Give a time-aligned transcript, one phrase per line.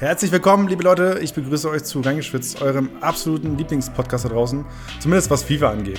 [0.00, 1.18] Herzlich willkommen, liebe Leute.
[1.22, 4.64] Ich begrüße euch zu Reingeschwitzt, eurem absoluten Lieblingspodcast da draußen.
[5.00, 5.98] Zumindest was FIFA angeht.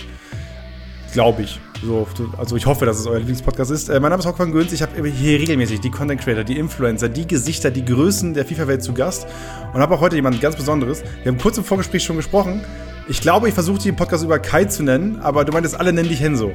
[1.11, 1.59] Glaube ich.
[1.83, 2.07] So,
[2.37, 3.89] also ich hoffe, dass es euer Lieblingspodcast ist.
[3.89, 4.71] Äh, mein Name ist Hock van Göns.
[4.71, 8.81] Ich habe hier regelmäßig die Content Creator, die Influencer, die Gesichter, die Größen der FIFA-Welt
[8.81, 9.27] zu Gast.
[9.73, 11.03] Und habe auch heute jemand ganz Besonderes.
[11.23, 12.61] Wir haben kurz im Vorgespräch schon gesprochen.
[13.09, 16.07] Ich glaube, ich versuche den Podcast über Kai zu nennen, aber du meintest, alle nennen
[16.07, 16.53] dich Henso.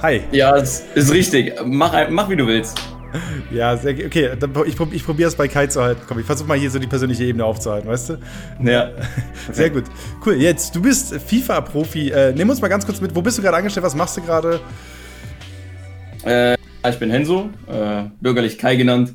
[0.00, 0.22] Hi.
[0.30, 1.54] Ja, ist, ist richtig.
[1.64, 2.80] Mach, mach, wie du willst.
[3.50, 4.30] Ja, sehr, okay,
[4.66, 6.02] ich, ich probiere es bei Kai zu halten.
[6.06, 8.18] Komm, ich versuche mal hier so die persönliche Ebene aufzuhalten, weißt du?
[8.64, 8.90] Ja.
[9.52, 9.84] Sehr gut.
[10.24, 12.10] Cool, jetzt, du bist FIFA-Profi.
[12.10, 13.84] Äh, nimm uns mal ganz kurz mit, wo bist du gerade angestellt?
[13.84, 14.60] Was machst du gerade?
[16.24, 16.56] Äh,
[16.88, 19.14] ich bin Henso, äh, bürgerlich Kai genannt.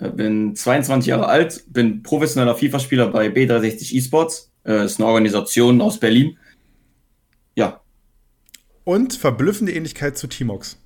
[0.00, 4.50] Äh, bin 22 Jahre alt, bin professioneller FIFA-Spieler bei B360 Esports.
[4.66, 6.38] Äh, ist eine Organisation aus Berlin.
[7.54, 7.80] Ja.
[8.84, 10.78] Und verblüffende Ähnlichkeit zu Timox.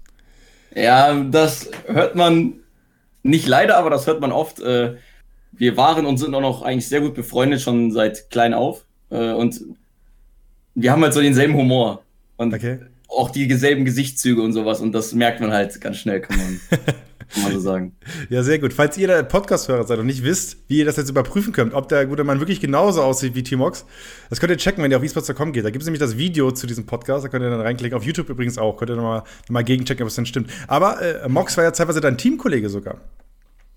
[0.75, 2.55] Ja, das hört man
[3.23, 4.61] nicht leider, aber das hört man oft.
[4.61, 4.97] Äh,
[5.53, 8.85] wir waren und sind auch noch eigentlich sehr gut befreundet, schon seit klein auf.
[9.11, 9.61] Äh, und
[10.75, 12.03] wir haben halt so denselben Humor.
[12.37, 12.79] Und okay.
[13.09, 14.81] auch die selben Gesichtszüge und sowas.
[14.81, 16.61] Und das merkt man halt ganz schnell, kann man.
[17.33, 17.97] kann man so sagen.
[18.31, 18.73] Ja, sehr gut.
[18.73, 21.89] Falls ihr der Podcast-Hörer seid und nicht wisst, wie ihr das jetzt überprüfen könnt, ob
[21.89, 23.87] der gute Mann wirklich genauso aussieht wie Timox,
[24.29, 25.65] das könnt ihr checken, wenn ihr auf esports.com geht.
[25.65, 27.97] Da gibt es nämlich das Video zu diesem Podcast, da könnt ihr dann reinklicken.
[27.97, 28.77] Auf YouTube übrigens auch.
[28.77, 30.51] Könnt ihr nochmal noch mal gegenchecken, ob es denn stimmt.
[30.67, 33.01] Aber äh, Mox war ja teilweise dein Teamkollege sogar.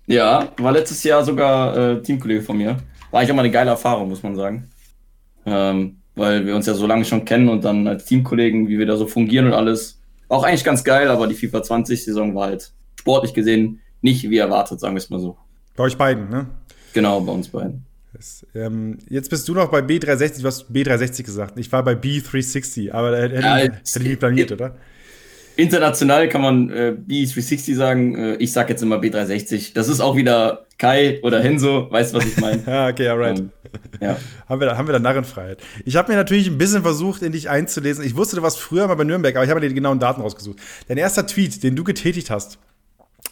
[0.06, 2.78] Ja, war letztes Jahr sogar äh, Teamkollege von mir.
[3.10, 4.68] War eigentlich auch mal eine geile Erfahrung, muss man sagen.
[5.46, 8.86] Ähm, weil wir uns ja so lange schon kennen und dann als Teamkollegen, wie wir
[8.86, 10.00] da so fungieren und alles.
[10.28, 14.78] Auch eigentlich ganz geil, aber die FIFA 20-Saison war halt sportlich gesehen nicht wie erwartet,
[14.80, 15.36] sagen wir es mal so.
[15.76, 16.46] Bei euch beiden, ne?
[16.92, 17.84] Genau, bei uns beiden.
[18.12, 21.58] Das, ähm, jetzt bist du noch bei B360, du hast B360 gesagt.
[21.58, 24.76] Ich war bei B360, aber da hätte ja, ich nicht planiert, oder?
[25.56, 28.14] International kann man äh, B360 sagen.
[28.14, 29.74] Äh, ich sag jetzt immer B360.
[29.74, 32.62] Das ist auch wieder Kai oder Henso, weißt du, was ich meine?
[32.66, 33.38] ja, okay, alright.
[33.38, 33.50] Um,
[34.00, 34.16] ja.
[34.48, 35.62] haben, wir da, haben wir da Narrenfreiheit.
[35.84, 38.04] Ich habe mir natürlich ein bisschen versucht, in dich einzulesen.
[38.04, 40.20] Ich wusste, du warst früher mal bei Nürnberg, aber ich habe mir die genauen Daten
[40.20, 40.58] rausgesucht.
[40.88, 42.58] Dein erster Tweet, den du getätigt hast,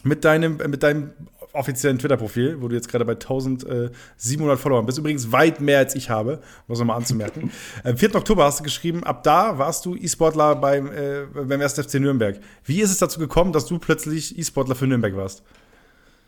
[0.03, 1.12] mit deinem, mit deinem
[1.53, 4.99] offiziellen Twitter-Profil, wo du jetzt gerade bei 1700 Followern bist.
[4.99, 7.50] Übrigens weit mehr als ich habe, muss man mal anzumerken.
[7.84, 8.15] Am 4.
[8.15, 11.75] Oktober hast du geschrieben, ab da warst du E-Sportler beim, äh, beim 1.
[11.75, 12.38] FC Nürnberg.
[12.65, 15.43] Wie ist es dazu gekommen, dass du plötzlich E-Sportler für Nürnberg warst?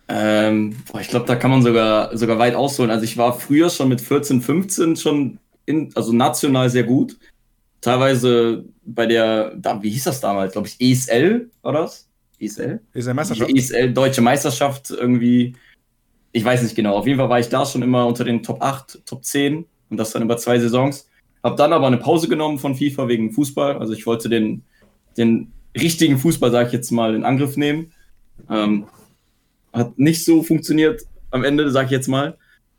[0.09, 2.91] Ähm, boah, ich glaube, da kann man sogar, sogar weit ausholen.
[2.91, 7.17] Also ich war früher schon mit 14, 15 schon in, also national sehr gut.
[7.81, 12.09] Teilweise bei der, wie hieß das damals, glaube ich, ESL war das?
[12.43, 12.81] ESL?
[12.95, 13.51] ESL Meisterschaft?
[13.51, 15.55] ESL Deutsche Meisterschaft irgendwie.
[16.33, 16.97] Ich weiß nicht genau.
[16.97, 19.97] Auf jeden Fall war ich da schon immer unter den Top 8, Top 10 und
[19.97, 21.09] das dann über zwei Saisons.
[21.43, 23.79] Hab dann aber eine Pause genommen von FIFA wegen Fußball.
[23.79, 24.63] Also ich wollte den,
[25.17, 27.93] den richtigen Fußball, sage ich jetzt mal, in Angriff nehmen.
[28.49, 28.87] Ähm,
[29.73, 32.37] hat nicht so funktioniert am Ende, sage ich jetzt mal.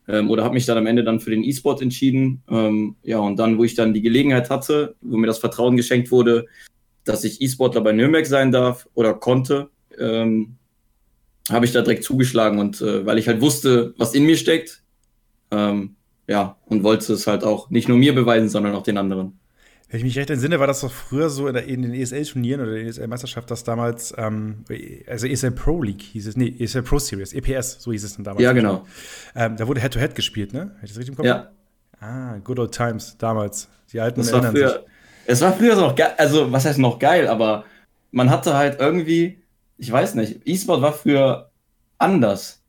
[0.07, 2.41] Ähm, oder habe mich dann am Ende dann für den E-Sport entschieden.
[2.49, 6.11] Ähm, ja, und dann, wo ich dann die Gelegenheit hatte, wo mir das Vertrauen geschenkt
[6.11, 6.45] wurde,
[7.05, 9.69] dass ich E-Sportler bei Nürnberg sein darf oder konnte,
[9.99, 10.55] ähm,
[11.49, 14.83] habe ich da direkt zugeschlagen und äh, weil ich halt wusste, was in mir steckt,
[15.51, 15.95] ähm,
[16.27, 19.39] ja, und wollte es halt auch nicht nur mir beweisen, sondern auch den anderen.
[19.89, 22.61] Wenn ich mich recht entsinne, war das doch früher so in, der, in den ESL-Turnieren
[22.61, 24.63] oder der ESL-Meisterschaft, dass damals, ähm,
[25.05, 28.23] also ESL Pro League hieß es, nee, ESL Pro Series, EPS, so hieß es dann
[28.23, 28.41] damals.
[28.41, 28.87] Ja, genau.
[29.35, 30.71] Ähm, da wurde Head-to-Head -Head gespielt, ne?
[30.77, 31.27] Hätte ich das richtig im Kopf?
[31.27, 31.51] Ja.
[31.99, 33.69] Ah, good old times, damals.
[33.91, 34.79] Die alten das erinnern früher, sich.
[35.25, 37.65] Es war früher noch geil, also was heißt noch geil, aber
[38.11, 39.39] man hatte halt irgendwie,
[39.77, 41.49] ich weiß nicht, E-Sport war früher
[41.97, 42.61] anders.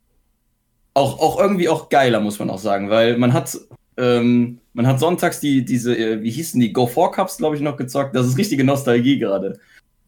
[0.94, 3.58] Auch, auch irgendwie auch geiler, muss man auch sagen, weil man hat,
[3.96, 7.62] ähm, man hat sonntags die, diese, äh, wie hießen die, Go 4 Cups, glaube ich,
[7.62, 8.14] noch gezockt.
[8.14, 9.58] Das ist richtige Nostalgie gerade.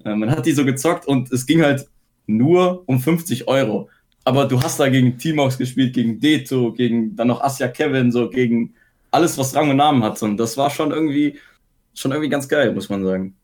[0.04, 1.88] Äh, man hat die so gezockt und es ging halt
[2.26, 3.88] nur um 50 Euro.
[4.24, 8.28] Aber du hast da gegen T-Mox gespielt, gegen Deto, gegen dann noch Asia Kevin, so
[8.28, 8.74] gegen
[9.10, 10.20] alles, was Rang und Namen hat.
[10.22, 11.38] Und das war schon irgendwie,
[11.96, 13.34] schon irgendwie ganz geil, muss man sagen.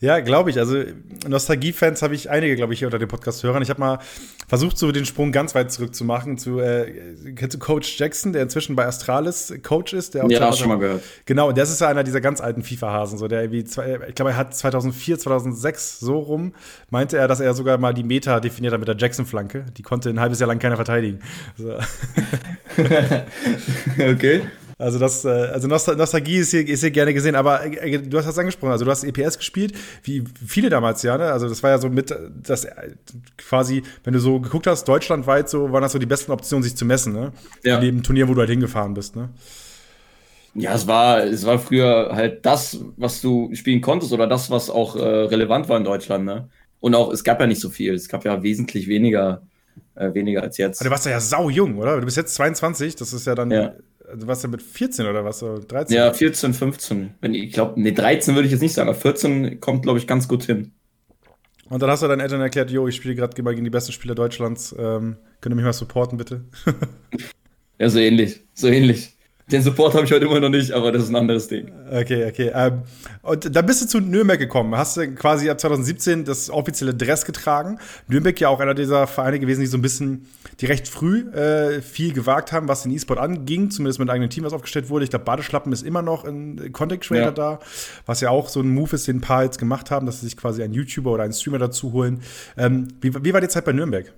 [0.00, 0.58] Ja, glaube ich.
[0.58, 0.82] Also
[1.28, 3.62] Nostalgie-Fans habe ich einige, glaube ich, hier unter den Podcast-Hörern.
[3.62, 3.98] Ich habe mal
[4.48, 8.32] versucht, so den Sprung ganz weit zurück zu machen zu äh, kennst du Coach Jackson,
[8.32, 10.14] der inzwischen bei Astralis Coach ist.
[10.14, 11.02] Der auch ja, auch schon mal gehört.
[11.26, 14.14] Genau, und das ist ja einer dieser ganz alten FIFA-Hasen, so der irgendwie, zwei, ich
[14.14, 16.54] glaube, er hat 2004, 2006 so rum,
[16.88, 19.66] meinte er, dass er sogar mal die Meta definiert hat mit der Jackson-Flanke.
[19.76, 21.20] Die konnte ein halbes Jahr lang keiner verteidigen.
[21.58, 21.74] So.
[23.98, 24.42] okay.
[24.80, 28.26] Also das, äh, also Nostalgie ist hier, ist hier gerne gesehen, aber äh, du hast
[28.26, 29.74] das angesprochen, also du hast EPS gespielt,
[30.04, 31.26] wie viele damals ja, ne?
[31.26, 32.66] Also das war ja so mit das
[33.36, 36.76] quasi, wenn du so geguckt hast, deutschlandweit so, waren das so die besten Optionen, sich
[36.76, 37.32] zu messen, ne?
[37.62, 37.78] Ja.
[37.78, 39.28] Dem Turnier, wo du halt hingefahren bist, ne?
[40.54, 44.70] Ja, es war, es war früher halt das, was du spielen konntest oder das, was
[44.70, 46.48] auch äh, relevant war in Deutschland, ne?
[46.80, 49.42] Und auch, es gab ja nicht so viel, es gab ja wesentlich weniger
[49.94, 50.80] äh, weniger als jetzt.
[50.80, 51.98] Aber du warst ja sau jung, oder?
[51.98, 53.50] Du bist jetzt 22, das ist ja dann.
[53.50, 53.74] Ja.
[54.16, 55.40] Du warst ja mit 14 oder was?
[55.40, 55.96] 13?
[55.96, 57.14] Ja, 14, 15.
[57.20, 60.06] Wenn ich glaube, nee, 13 würde ich jetzt nicht sagen, aber 14 kommt, glaube ich,
[60.06, 60.72] ganz gut hin.
[61.68, 64.16] Und dann hast du deinen Eltern erklärt, jo, ich spiele gerade gegen die besten Spieler
[64.16, 64.74] Deutschlands.
[64.76, 66.44] Ähm, könnt ihr mich mal supporten, bitte?
[67.78, 68.40] ja, so ähnlich.
[68.54, 69.16] So ähnlich.
[69.50, 71.72] Den Support habe ich heute immer noch nicht, aber das ist ein anderes Ding.
[71.90, 72.52] Okay, okay.
[72.54, 72.82] Ähm,
[73.22, 74.76] und dann bist du zu Nürnberg gekommen.
[74.76, 77.78] Hast du quasi ab 2017 das offizielle Dress getragen.
[78.06, 80.28] Nürnberg ja auch einer dieser Vereine gewesen, die so ein bisschen,
[80.60, 84.30] die recht früh äh, viel gewagt haben, was den E-Sport anging, zumindest mit einem eigenen
[84.30, 85.04] Team, was aufgestellt wurde.
[85.04, 87.32] Ich glaube, Badeschlappen ist immer noch ein Content Creator ja.
[87.32, 87.58] da,
[88.06, 90.26] was ja auch so ein Move ist, den ein paar jetzt gemacht haben, dass sie
[90.26, 92.22] sich quasi einen YouTuber oder einen Streamer dazu holen.
[92.56, 94.12] Ähm, wie, wie war die Zeit bei Nürnberg?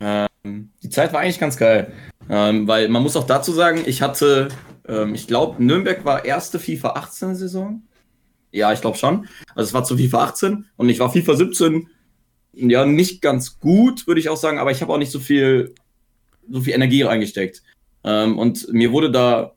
[0.00, 1.92] Ähm, die Zeit war eigentlich ganz geil.
[2.28, 4.48] Ähm, weil man muss auch dazu sagen, ich hatte,
[4.88, 7.82] ähm, ich glaube, Nürnberg war erste FIFA 18 Saison.
[8.52, 9.28] Ja, ich glaube schon.
[9.54, 11.88] Also es war zu FIFA 18 und ich war FIFA 17
[12.52, 15.74] ja nicht ganz gut, würde ich auch sagen, aber ich habe auch nicht so viel,
[16.48, 17.62] so viel Energie reingesteckt.
[18.02, 19.52] Ähm, und mir wurde da,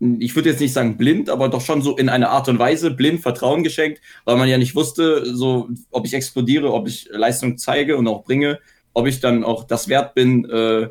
[0.00, 2.90] ich würde jetzt nicht sagen blind, aber doch schon so in einer Art und Weise
[2.90, 7.58] blind Vertrauen geschenkt, weil man ja nicht wusste, so ob ich explodiere, ob ich Leistung
[7.58, 8.58] zeige und auch bringe
[8.98, 10.88] ob ich dann auch das wert bin, äh,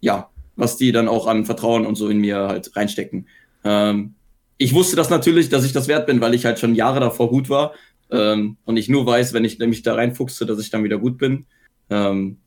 [0.00, 3.28] ja, was die dann auch an Vertrauen und so in mir halt reinstecken.
[3.64, 4.14] Ähm,
[4.58, 7.28] ich wusste das natürlich, dass ich das wert bin, weil ich halt schon Jahre davor
[7.28, 7.72] gut war
[8.10, 11.18] ähm, und ich nur weiß, wenn ich nämlich da reinfuchse, dass ich dann wieder gut
[11.18, 11.46] bin.
[11.90, 12.38] Ähm,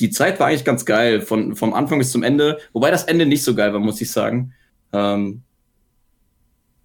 [0.00, 3.26] die Zeit war eigentlich ganz geil, von, vom Anfang bis zum Ende, wobei das Ende
[3.26, 4.54] nicht so geil war, muss ich sagen.
[4.92, 5.42] Ähm,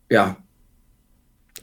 [0.09, 0.37] ja,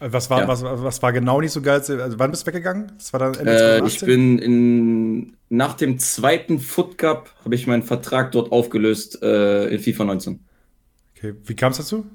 [0.00, 0.49] was war, ja.
[0.49, 1.75] was, was war genau nicht so geil?
[1.76, 2.93] Also wann bist du weggegangen?
[2.97, 7.67] Das war dann Ende äh, Ich bin in, nach dem zweiten Foot Cup habe ich
[7.67, 10.41] meinen Vertrag dort aufgelöst äh, in FIFA 19.
[11.17, 12.06] Okay, wie kam es dazu?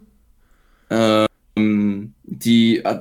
[0.90, 3.00] Ähm, die, äh,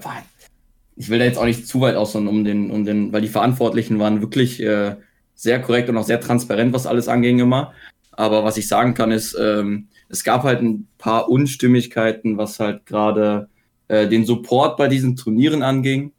[0.97, 3.29] ich will da jetzt auch nicht zu weit ausholen, um den, um den, weil die
[3.29, 4.97] Verantwortlichen waren wirklich äh,
[5.35, 7.73] sehr korrekt und auch sehr transparent, was alles anging immer.
[8.13, 12.87] Aber was ich sagen kann, ist, ähm, es gab halt ein paar Unstimmigkeiten, was halt
[12.87, 13.49] gerade
[13.89, 16.13] äh, den Support bei diesen Turnieren anging.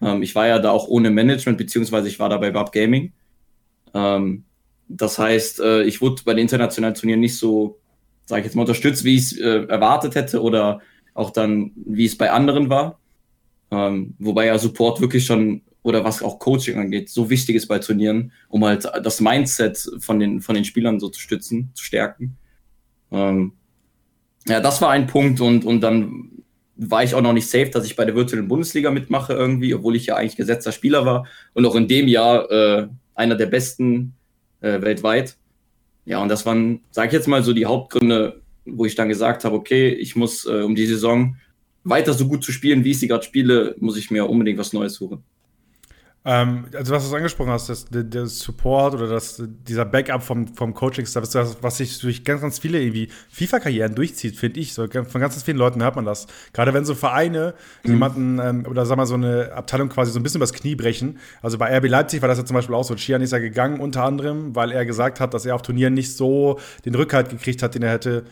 [0.00, 3.12] Ähm, ich war ja da auch ohne Management, beziehungsweise ich war da bei Bab Gaming.
[3.94, 4.44] Ähm,
[4.88, 7.78] das heißt, äh, ich wurde bei den internationalen Turnieren nicht so,
[8.26, 10.80] sage ich jetzt mal, unterstützt, wie ich es äh, erwartet hätte oder
[11.14, 12.98] auch dann, wie es bei anderen war.
[13.70, 17.78] Ähm, wobei ja Support wirklich schon oder was auch Coaching angeht, so wichtig ist bei
[17.78, 22.38] Turnieren, um halt das Mindset von den, von den Spielern so zu stützen, zu stärken.
[23.12, 23.52] Ähm,
[24.48, 26.30] ja, das war ein Punkt und, und dann
[26.76, 29.96] war ich auch noch nicht safe, dass ich bei der virtuellen Bundesliga mitmache irgendwie, obwohl
[29.96, 34.14] ich ja eigentlich gesetzter Spieler war und auch in dem Jahr äh, einer der besten
[34.60, 35.36] äh, weltweit.
[36.04, 39.44] Ja, und das waren, sage ich jetzt mal, so die Hauptgründe, wo ich dann gesagt
[39.44, 41.36] habe, okay, ich muss, äh, um die Saison
[41.84, 44.72] weiter so gut zu spielen, wie ich sie gerade spiele, muss ich mir unbedingt was
[44.72, 45.22] Neues suchen.
[46.26, 50.48] Ähm, also was du angesprochen hast, das, der, der Support oder das, dieser Backup vom,
[50.48, 54.72] vom Coaching-Staff, das, was sich durch ganz, ganz viele irgendwie FIFA-Karrieren durchzieht, finde ich.
[54.72, 56.26] So, von ganz, ganz vielen Leuten hört man das.
[56.54, 57.90] Gerade wenn so Vereine mhm.
[57.90, 61.18] jemanden ähm, oder sag mal so eine Abteilung quasi so ein bisschen übers Knie brechen.
[61.42, 62.94] Also bei RB Leipzig war das ja zum Beispiel auch so.
[62.94, 66.16] Chian ist ja gegangen unter anderem, weil er gesagt hat, dass er auf Turnieren nicht
[66.16, 68.24] so den Rückhalt gekriegt hat, den er hätte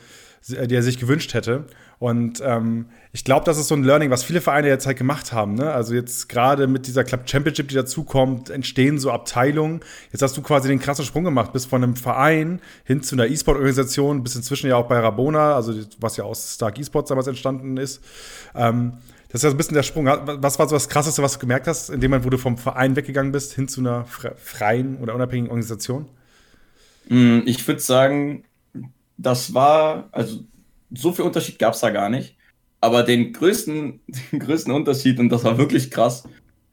[0.48, 1.66] die er sich gewünscht hätte.
[1.98, 5.34] Und ähm, ich glaube, das ist so ein Learning, was viele Vereine jetzt halt gemacht
[5.34, 5.54] haben.
[5.54, 5.70] Ne?
[5.70, 9.80] Also jetzt gerade mit dieser Club Championship, die dazukommt, entstehen so Abteilungen.
[10.12, 13.26] Jetzt hast du quasi den krassen Sprung gemacht, bis von einem Verein hin zu einer
[13.26, 17.76] E-Sport-Organisation, bis inzwischen ja auch bei Rabona, also was ja aus Stark E-Sports damals entstanden
[17.76, 18.02] ist.
[18.54, 18.94] Ähm,
[19.28, 20.06] das ist ja so ein bisschen der Sprung.
[20.06, 22.96] Was war so das Krasseste, was du gemerkt hast, indem man, wo du vom Verein
[22.96, 26.06] weggegangen bist, hin zu einer freien oder unabhängigen Organisation?
[27.08, 28.44] Mm, ich würde sagen,
[29.18, 30.44] das war, also
[30.90, 32.36] so viel Unterschied gab es da gar nicht.
[32.82, 34.00] Aber den größten,
[34.32, 36.24] den größten Unterschied, und das war wirklich krass,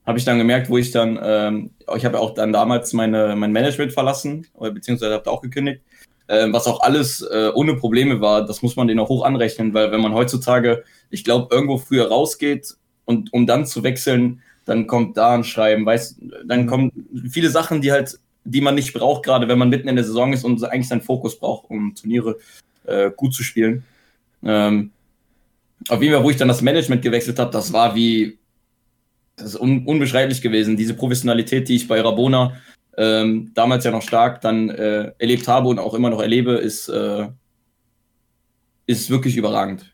[0.06, 3.36] habe ich dann gemerkt, wo ich dann, ähm, ich habe ja auch dann damals meine,
[3.36, 5.82] mein Management verlassen, beziehungsweise habe auch gekündigt,
[6.28, 8.46] äh, was auch alles äh, ohne Probleme war.
[8.46, 12.08] Das muss man denen auch hoch anrechnen, weil wenn man heutzutage, ich glaube, irgendwo früher
[12.08, 12.76] rausgeht
[13.06, 16.92] und um dann zu wechseln, dann kommt da ein Schreiben, weißt, dann kommen
[17.32, 20.34] viele Sachen, die halt die man nicht braucht, gerade wenn man mitten in der Saison
[20.34, 22.38] ist und eigentlich seinen Fokus braucht, um Turniere
[22.86, 23.84] äh, gut zu spielen.
[24.44, 24.92] Ähm,
[25.88, 28.38] auf jeden Fall, wo ich dann das Management gewechselt habe, das war wie,
[29.36, 30.76] das ist un unbeschreiblich gewesen.
[30.76, 32.54] Diese Professionalität, die ich bei Rabona
[32.98, 36.90] ähm, damals ja noch stark dann äh, erlebt habe und auch immer noch erlebe, ist,
[36.90, 37.28] äh,
[38.86, 39.94] ist wirklich überragend.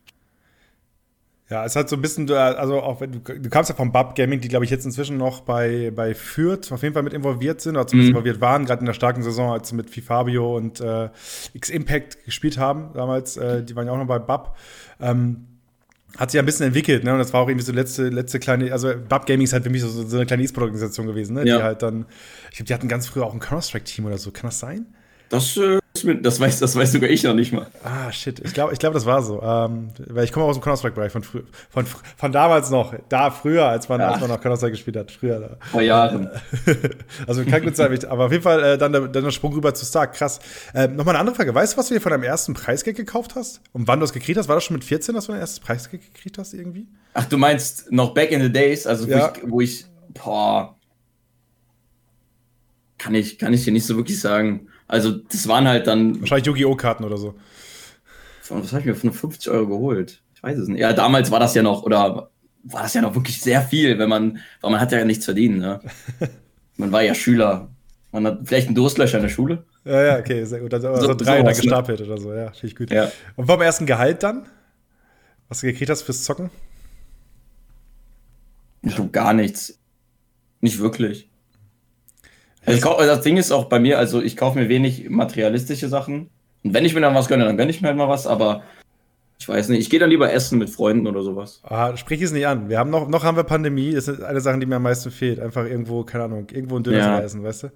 [1.48, 4.16] Ja, es hat so ein bisschen, also auch wenn du, du kamst ja vom Bub
[4.16, 7.62] Gaming, die glaube ich jetzt inzwischen noch bei, bei Fürth auf jeden Fall mit involviert
[7.62, 8.18] sind, oder zumindest mhm.
[8.18, 11.10] involviert waren, gerade in der starken Saison, als sie mit Fifabio und äh,
[11.54, 14.56] X-Impact gespielt haben damals, äh, die waren ja auch noch bei Bub.
[15.00, 15.55] Ähm,
[16.18, 17.14] hat sich ja ein bisschen entwickelt, ne?
[17.14, 19.70] Und das war auch irgendwie so letzte, letzte kleine, also Bub Gaming ist halt für
[19.70, 21.46] mich so, so eine kleine E-Sport-Organisation gewesen, ne?
[21.46, 21.58] Ja.
[21.58, 22.06] Die halt dann,
[22.50, 24.32] ich glaube, die hatten ganz früher auch ein Counter-Strike-Team oder so.
[24.32, 24.86] Kann das sein?
[25.30, 25.80] Das, äh,
[26.22, 27.68] das, weiß, das weiß sogar ich noch nicht mal.
[27.84, 28.40] Ah, shit.
[28.40, 29.42] Ich glaube, ich glaub, das war so.
[29.42, 31.86] Ähm, weil ich komme aus dem Counter-Strike-Bereich von, von,
[32.18, 32.94] von damals noch.
[33.10, 35.12] Da früher, als man, als man noch Counter-Strike gespielt hat.
[35.12, 35.40] Früher.
[35.40, 35.58] Da.
[35.72, 36.30] Vor Jahren.
[37.28, 37.98] also kann gut sein.
[38.06, 40.14] Aber auf jeden Fall äh, dann, der, dann der Sprung rüber zu Stark.
[40.14, 40.40] Krass.
[40.74, 41.54] Äh, Nochmal eine andere Frage.
[41.54, 43.62] Weißt du, was du dir von deinem ersten Preisgeld gekauft hast?
[43.74, 44.48] Und wann du es gekriegt hast?
[44.48, 46.88] War das schon mit 14, dass du dein erstes Preisgeld gekriegt hast irgendwie?
[47.14, 48.86] Ach, du meinst noch back in the days?
[48.88, 49.34] Also, ja.
[49.42, 50.76] wo, ich, wo ich, boah.
[52.98, 54.68] Kann ich, kann ich dir nicht so wirklich sagen.
[54.88, 56.20] Also, das waren halt dann.
[56.22, 56.76] Wahrscheinlich Yu-Gi-Oh!
[56.76, 57.36] Karten oder so.
[58.50, 60.22] Was habe ich mir von 50 Euro geholt?
[60.36, 60.80] Ich weiß es nicht.
[60.80, 62.30] Ja, damals war das ja noch, oder
[62.64, 65.60] war das ja noch wirklich sehr viel, wenn man, weil man hat ja nichts verdient,
[65.60, 65.82] ne?
[66.78, 67.70] man war ja Schüler.
[68.12, 69.66] Man hat vielleicht einen Durstlöcher in der Schule.
[69.84, 70.74] Ja, ja, okay, sehr gut.
[70.74, 71.54] Also so, so drei so ne?
[71.54, 72.92] gestapelt oder so, ja, finde ich gut.
[72.92, 73.12] Ja.
[73.36, 74.46] Und vom ersten Gehalt dann?
[75.48, 76.50] Was du gekriegt hast fürs Zocken?
[78.82, 79.80] Ich glaube gar nichts.
[80.62, 81.30] Nicht wirklich.
[82.66, 86.30] Also kauf, das Ding ist auch bei mir, also ich kaufe mir wenig materialistische Sachen.
[86.64, 88.64] Und wenn ich mir dann was gönne, dann gönne ich mir halt mal was, aber
[89.38, 91.62] ich weiß nicht, ich gehe dann lieber essen mit Freunden oder sowas.
[91.64, 92.70] Ah, sprich es nicht an.
[92.70, 95.12] Wir haben noch, noch haben wir Pandemie, das ist eine Sache, die mir am meisten
[95.12, 95.40] fehlt.
[95.40, 97.20] Einfach irgendwo, keine Ahnung, irgendwo ein Döner ja.
[97.20, 97.68] essen, weißt du?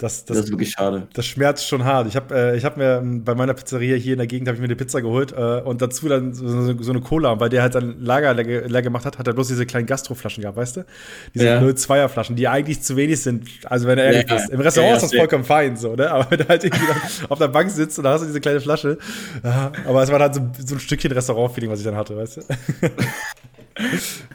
[0.00, 1.08] Das, das, das, ist wirklich schade.
[1.12, 2.08] Das schmerzt schon hart.
[2.08, 4.60] Ich habe äh, hab mir ähm, bei meiner Pizzeria hier in der Gegend habe ich
[4.60, 7.32] mir eine Pizza geholt äh, und dazu dann so, so, eine Cola.
[7.32, 9.84] Und weil der halt dann Lager leer, leer, gemacht hat, hat er bloß diese kleinen
[9.84, 10.86] Gastroflaschen gehabt, weißt du?
[11.34, 11.60] Diese ja.
[11.60, 13.46] 02er Flaschen, die eigentlich zu wenig sind.
[13.64, 14.48] Also wenn er ehrlich ja, ist.
[14.48, 16.10] Im Restaurant ja, ist das vollkommen fein, so, ne?
[16.10, 16.86] Aber wenn du halt irgendwie
[17.28, 18.96] auf der Bank sitzt und da hast du diese kleine Flasche.
[19.42, 22.42] aber es war halt so, so ein Stückchen Restaurant-Feeling, was ich dann hatte, weißt du?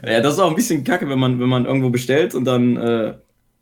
[0.08, 2.78] ja, das ist auch ein bisschen kacke, wenn man, wenn man irgendwo bestellt und dann
[2.78, 3.14] äh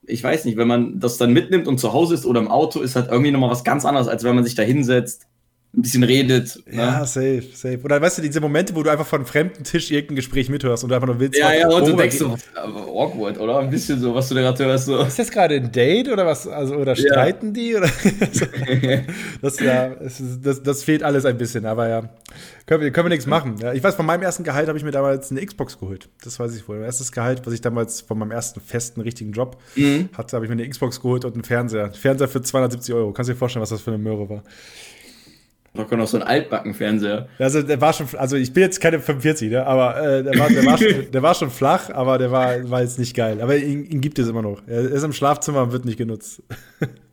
[0.05, 2.81] ich weiß nicht, wenn man das dann mitnimmt und zu Hause ist oder im Auto,
[2.81, 5.27] ist halt irgendwie nochmal was ganz anderes, als wenn man sich da hinsetzt
[5.75, 6.62] ein bisschen redet.
[6.68, 6.77] Ne?
[6.77, 7.80] Ja, safe, safe.
[7.84, 10.84] Oder weißt du, diese Momente, wo du einfach von einem fremden Tisch irgendein Gespräch mithörst
[10.84, 11.39] und du einfach nur willst.
[11.39, 13.58] Ja, ja, und du denkst so, awkward, oder?
[13.58, 14.86] Ein bisschen so, was du da gerade hörst.
[14.86, 15.01] So.
[15.01, 16.48] Ist das gerade ein Date oder was?
[16.48, 17.51] Also, oder streiten ja.
[17.53, 17.75] die?
[17.75, 17.89] Oder?
[19.42, 19.96] das, ja,
[20.44, 22.10] das, das, fehlt alles ein bisschen, aber ja.
[22.68, 23.56] Können wir, können wir nichts machen.
[23.60, 26.08] Ja, ich weiß, von meinem ersten Gehalt habe ich mir damals eine Xbox geholt.
[26.24, 26.77] Das weiß ich wohl.
[26.77, 30.10] Mein erstes Gehalt, was ich damals von meinem ersten festen, richtigen Job mhm.
[30.13, 31.86] hatte, habe ich mir eine Xbox geholt und einen Fernseher.
[31.86, 33.12] Ein Fernseher für 270 Euro.
[33.12, 34.44] Kannst du dir vorstellen, was das für eine Möhre war?
[35.75, 37.27] Locker noch so ein Altbackenfernseher.
[37.39, 39.65] Also der war schon, also ich bin jetzt keine 45, ne?
[39.65, 42.82] aber äh, der, war, der, war schon, der war schon flach, aber der war, war
[42.82, 43.42] jetzt nicht geil.
[43.42, 44.62] Aber ihn, ihn gibt es immer noch.
[44.68, 46.44] Er ist im Schlafzimmer und wird nicht genutzt.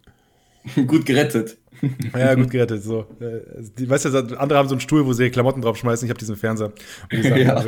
[0.87, 1.57] gut gerettet.
[2.15, 2.83] Ja, gut gerettet.
[2.83, 3.07] So.
[3.21, 3.41] Äh,
[3.79, 6.05] die, weißt du, andere haben so einen Stuhl, wo sie Klamotten draufschmeißen.
[6.05, 6.73] Ich habe diesen Fernseher.
[7.11, 7.65] Ja.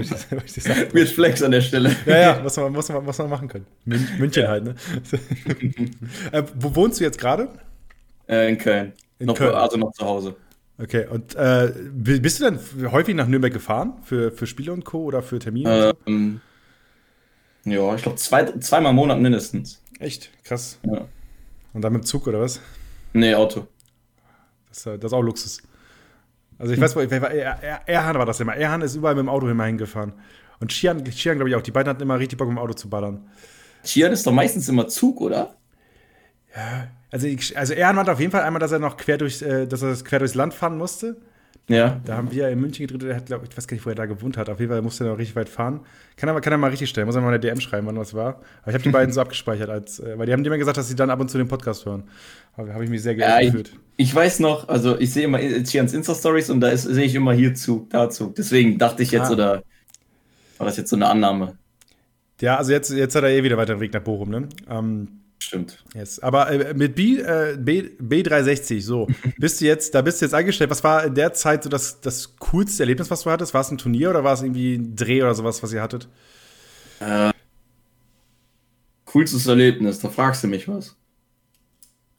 [0.93, 1.97] Mit Flex an der Stelle.
[2.05, 3.67] Ja, ja, was man, muss man, was man machen können.
[3.87, 4.51] München ja.
[4.51, 4.75] halt, ne?
[6.33, 7.49] äh, wo wohnst du jetzt gerade?
[8.29, 8.93] Äh, in Köln.
[9.19, 9.55] In noch, Köln.
[9.55, 10.37] Also noch zu Hause.
[10.79, 12.59] Okay, und äh, bist du dann
[12.91, 15.05] häufig nach Nürnberg gefahren für, für Spiele und Co.
[15.05, 15.95] oder für Termine?
[16.07, 16.41] Ähm,
[17.65, 17.71] so?
[17.71, 19.83] Ja, ich glaube zwei, zweimal im Monat mindestens.
[19.99, 20.31] Echt?
[20.45, 20.79] Krass.
[20.85, 21.07] Ja.
[21.73, 22.61] Und dann mit dem Zug oder was?
[23.13, 23.69] Nee, Auto.
[24.69, 25.63] Das, das ist auch Luxus.
[26.59, 26.85] Also ich hm.
[26.85, 28.55] weiß, er, Erhan war das immer.
[28.55, 30.15] Erhan ist überall mit dem Auto immer hingefahren.
[30.61, 31.63] Und Chian, Chian glaube ich auch.
[31.63, 33.29] Die beiden hatten immer richtig Bock, mit dem Auto zu ballern.
[33.85, 35.57] Chian ist doch meistens immer Zug, oder?
[36.55, 39.43] Ja, also, ich, also er hat auf jeden Fall einmal, dass er noch quer, durch,
[39.43, 41.17] äh, dass er quer durchs Land fahren musste.
[41.69, 42.01] Ja.
[42.05, 43.95] Da haben wir in München gedreht, der hat, glaub, ich weiß gar nicht, wo er
[43.95, 44.49] da gewohnt hat.
[44.49, 45.81] Auf jeden Fall musste er noch richtig weit fahren.
[46.17, 48.15] Kann er, kann er mal richtig stellen, muss er mal eine DM schreiben, wann was
[48.15, 48.41] war.
[48.63, 50.89] Aber ich habe die beiden so abgespeichert, als, äh, weil die haben immer gesagt, dass
[50.89, 52.05] sie dann ab und zu den Podcast hören.
[52.57, 53.73] Habe hab ich mich sehr geehrt ja, gefühlt.
[53.97, 57.33] Ich, ich, weiß noch, also ich sehe immer Chians Insta-Stories und da sehe ich immer
[57.33, 58.35] hierzu, dazu.
[58.37, 59.35] Deswegen dachte ich jetzt, ah.
[59.35, 59.63] oder
[60.59, 61.57] war das jetzt so eine Annahme?
[62.41, 64.49] Ja, also jetzt, jetzt hat er eh wieder weiter den Weg nach Bochum, ne?
[64.69, 65.83] Ähm, Stimmt.
[65.93, 66.21] Yes.
[66.21, 69.09] Aber äh, mit B, äh, B, B360, so,
[69.39, 70.71] bist du jetzt, da bist du jetzt eingestellt.
[70.71, 73.53] Was war in der Zeit so das, das coolste Erlebnis, was du hattest?
[73.53, 76.09] War es ein Turnier oder war es irgendwie ein Dreh oder sowas, was ihr hattet?
[77.01, 77.33] Äh,
[79.05, 80.95] coolstes Erlebnis, da fragst du mich was.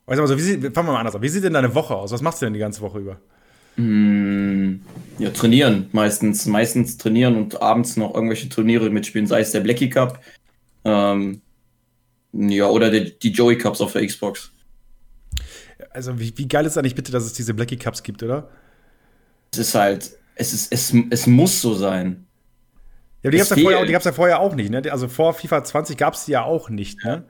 [0.06, 1.22] Also, also wie sieht, fangen wir mal anders an.
[1.22, 2.12] Wie sieht denn deine Woche aus?
[2.12, 3.22] Was machst du denn die ganze Woche über?
[3.78, 4.82] Mm,
[5.18, 6.46] ja, trainieren meistens.
[6.46, 10.20] Meistens trainieren und abends noch irgendwelche Turniere mitspielen, sei es der Blackie Cup.
[10.84, 11.42] Ähm,
[12.34, 14.52] ja, oder die, die Joey Cups auf der Xbox.
[15.92, 18.50] Also, wie, wie geil ist eigentlich bitte, dass es diese Blackie Cups gibt, oder?
[19.52, 22.26] Es ist halt, es ist, es, es muss so sein.
[23.22, 24.82] Ja, die gab es ja, vorher, ja vorher auch nicht, ne?
[24.92, 27.24] Also vor FIFA 20 gab es die ja auch nicht, ne?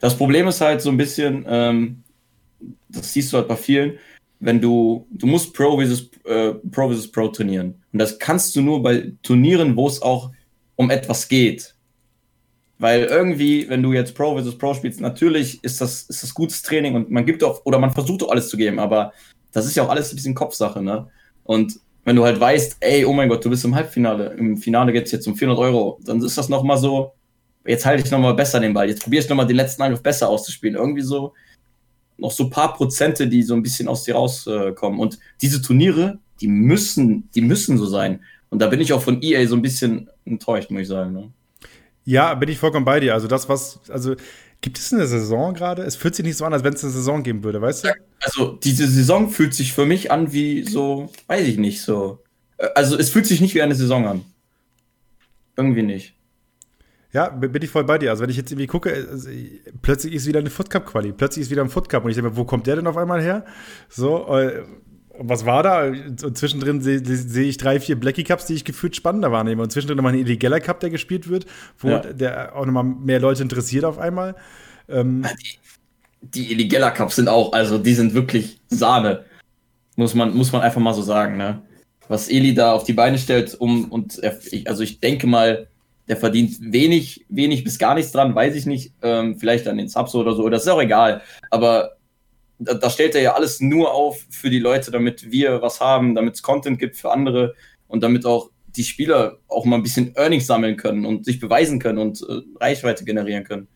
[0.00, 2.02] Das Problem ist halt so ein bisschen, ähm,
[2.88, 3.98] das siehst du halt bei vielen,
[4.40, 6.10] wenn du, du musst Pro vs.
[6.24, 7.10] Äh, Pro vs.
[7.10, 7.82] Pro trainieren.
[7.92, 10.30] Und das kannst du nur bei Turnieren, wo es auch
[10.76, 11.75] um etwas geht.
[12.78, 16.62] Weil irgendwie, wenn du jetzt Pro versus Pro spielst, natürlich ist das, ist das gutes
[16.62, 19.12] Training und man gibt auch, oder man versucht auch alles zu geben, aber
[19.52, 21.08] das ist ja auch alles ein bisschen Kopfsache, ne?
[21.44, 24.92] Und wenn du halt weißt, ey, oh mein Gott, du bist im Halbfinale, im Finale
[24.92, 27.12] geht es jetzt um 400 Euro, dann ist das nochmal so,
[27.66, 30.28] jetzt halte ich nochmal besser den Ball, jetzt probiere ich nochmal den letzten Angriff besser
[30.28, 30.76] auszuspielen.
[30.76, 31.32] Irgendwie so,
[32.18, 35.00] noch so ein paar Prozente, die so ein bisschen aus dir rauskommen.
[35.00, 38.20] Und diese Turniere, die müssen, die müssen so sein.
[38.50, 41.12] Und da bin ich auch von EA so ein bisschen enttäuscht, muss ich sagen.
[41.12, 41.30] Ne?
[42.06, 43.14] Ja, bin ich vollkommen bei dir.
[43.14, 44.14] Also das, was, also
[44.60, 45.82] gibt es eine Saison gerade?
[45.82, 47.88] Es fühlt sich nicht so an, als wenn es eine Saison geben würde, weißt du?
[48.20, 52.22] Also diese Saison fühlt sich für mich an wie so, weiß ich nicht, so.
[52.58, 54.24] Äh, also es fühlt sich nicht wie eine Saison an.
[55.56, 56.14] Irgendwie nicht.
[57.12, 58.10] Ja, bin ich voll bei dir.
[58.10, 59.28] Also wenn ich jetzt irgendwie gucke, also,
[59.82, 62.16] plötzlich ist wieder eine Foot Cup Quali, plötzlich ist wieder ein Foot Cup und ich
[62.16, 63.44] denke mir, wo kommt der denn auf einmal her?
[63.88, 64.62] So, äh,
[65.18, 65.86] was war da?
[65.86, 69.62] Und zwischendrin sehe seh ich drei, vier Blackie Cups, die ich gefühlt spannender wahrnehme.
[69.62, 71.46] Und zwischendrin nochmal ein Illegaler Cup, der gespielt wird,
[71.78, 71.98] wo ja.
[72.00, 74.34] der auch nochmal mehr Leute interessiert auf einmal.
[74.88, 75.58] Ähm, die,
[76.22, 79.24] die Illegaler Cups sind auch, also die sind wirklich Sahne.
[79.96, 81.62] Muss man, muss man einfach mal so sagen, ne?
[82.08, 85.66] Was Eli da auf die Beine stellt, um, und er, also ich denke mal,
[86.08, 88.92] der verdient wenig, wenig bis gar nichts dran, weiß ich nicht.
[89.02, 91.22] Ähm, vielleicht an den Subs oder so, das ist auch egal.
[91.50, 91.95] Aber
[92.58, 96.14] da, da, stellt er ja alles nur auf für die Leute, damit wir was haben,
[96.14, 97.54] damit es Content gibt für andere
[97.88, 101.78] und damit auch die Spieler auch mal ein bisschen Earnings sammeln können und sich beweisen
[101.78, 103.68] können und äh, Reichweite generieren können.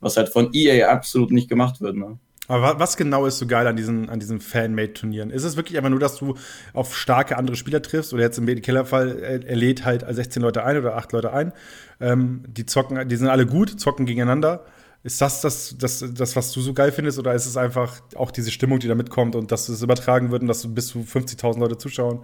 [0.00, 1.96] Was halt von EA absolut nicht gemacht wird.
[1.96, 2.18] Ne?
[2.48, 5.30] Aber was genau ist so geil an diesen, an diesen Fan-Made-Turnieren?
[5.30, 6.34] Ist es wirklich einfach nur, dass du
[6.72, 8.14] auf starke andere Spieler triffst?
[8.14, 11.52] Oder jetzt im Kellerfall, er, er lädt halt 16 Leute ein oder 8 Leute ein.
[12.00, 14.64] Ähm, die zocken, die sind alle gut, zocken gegeneinander.
[15.04, 17.18] Ist das das, das das, was du so geil findest?
[17.18, 20.42] Oder ist es einfach auch diese Stimmung, die da mitkommt und dass es übertragen wird
[20.42, 22.20] und dass bis zu 50.000 Leute zuschauen?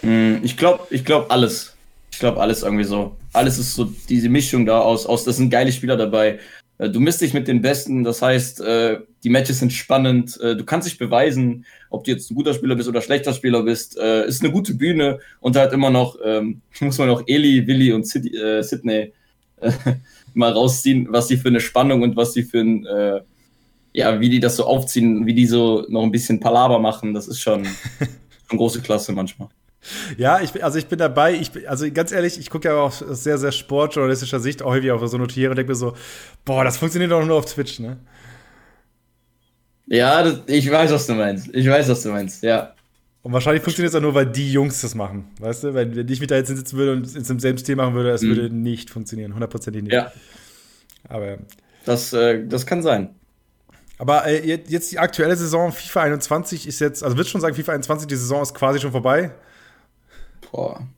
[0.00, 1.74] Hm, ich glaube, ich glaube alles.
[2.12, 3.16] Ich glaube alles irgendwie so.
[3.32, 6.38] Alles ist so diese Mischung da aus, aus, das sind geile Spieler dabei.
[6.80, 10.56] Äh, du misst dich mit den Besten, das heißt, äh, die Matches sind spannend, äh,
[10.56, 13.96] du kannst dich beweisen, ob du jetzt ein guter Spieler bist oder schlechter Spieler bist.
[13.96, 18.06] Ist eine gute Bühne und halt immer noch, ähm, muss man auch Eli, Willi und
[19.60, 19.96] Sydney
[20.34, 22.86] mal rausziehen, was die für eine Spannung und was die für ein,
[23.92, 27.26] ja, wie die das so aufziehen, wie die so noch ein bisschen Palaber machen, das
[27.28, 27.64] ist schon,
[28.48, 29.48] schon große Klasse manchmal.
[30.18, 31.34] Ja, ich, also ich bin dabei.
[31.34, 34.90] Ich, also ganz ehrlich, ich gucke ja auch aus sehr, sehr sportjournalistischer Sicht auch häufig
[34.90, 35.94] auf so Notiere und denke mir so,
[36.44, 37.96] boah, das funktioniert doch nur auf Twitch, ne?
[39.86, 41.48] Ja, das, ich weiß, was du meinst.
[41.52, 42.74] Ich weiß, was du meinst, ja.
[43.22, 45.30] Und wahrscheinlich funktioniert es auch nur, weil die Jungs das machen.
[45.38, 47.94] Weißt du, wenn, wenn ich mich da jetzt hinsetzen würde und ins selben Stil machen
[47.94, 48.28] würde, es mhm.
[48.28, 49.34] würde nicht funktionieren.
[49.34, 49.92] Hundertprozentig nicht.
[49.92, 50.10] Ja.
[51.08, 51.38] Aber.
[51.84, 53.10] Das, äh, das kann sein.
[53.98, 57.72] Aber äh, jetzt die aktuelle Saison, FIFA 21 ist jetzt, also würdest schon sagen, FIFA
[57.72, 59.32] 21, die Saison ist quasi schon vorbei?
[60.50, 60.88] Boah.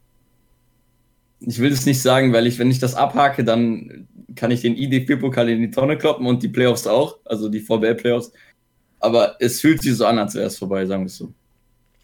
[1.41, 4.07] Ich will es nicht sagen, weil ich, wenn ich das abhake, dann
[4.37, 8.33] kann ich den ID4-Pokal in die Tonne kloppen und die Playoffs auch, also die VBL-Playoffs.
[9.01, 11.33] Aber es fühlt sich so an, als wäre es vorbei, sagen wir es so.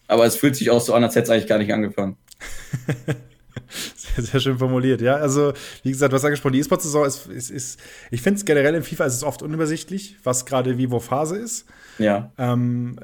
[0.09, 2.17] Aber es fühlt sich auch so an, als hätte es eigentlich gar nicht angefangen.
[3.95, 5.15] Sehr, sehr schön formuliert, ja.
[5.15, 7.79] Also, wie gesagt, hast angesprochen, die E-Sport-Saison ist, ist, ist,
[8.11, 11.37] ich finde es generell in FIFA ist es oft unübersichtlich, was gerade wie wo Phase
[11.37, 11.65] ist.
[11.97, 12.31] Ja.
[12.37, 12.95] Ähm,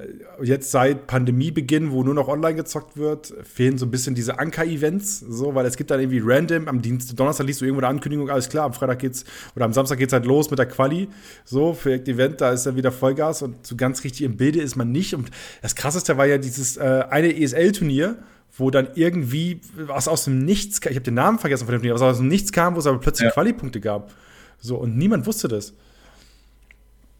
[0.41, 5.19] jetzt seit Pandemiebeginn, wo nur noch online gezockt wird, fehlen so ein bisschen diese Anker-Events,
[5.19, 8.29] so, weil es gibt dann irgendwie random, am Dienstag, Donnerstag liest du irgendwo eine Ankündigung,
[8.29, 11.09] alles klar, am Freitag geht's, oder am Samstag geht's halt los mit der Quali,
[11.43, 14.75] so, für Event, da ist dann wieder Vollgas und so ganz richtig im Bilde ist
[14.75, 15.13] man nicht.
[15.13, 15.29] Und
[15.61, 18.17] das krasseste war ja dieses äh, eine ESL-Turnier,
[18.57, 21.95] wo dann irgendwie was aus dem Nichts, ich habe den Namen vergessen von dem Turnier,
[21.95, 23.31] was aus dem Nichts kam, wo es aber plötzlich ja.
[23.31, 24.11] Quali-Punkte gab.
[24.59, 25.73] So, und niemand wusste das.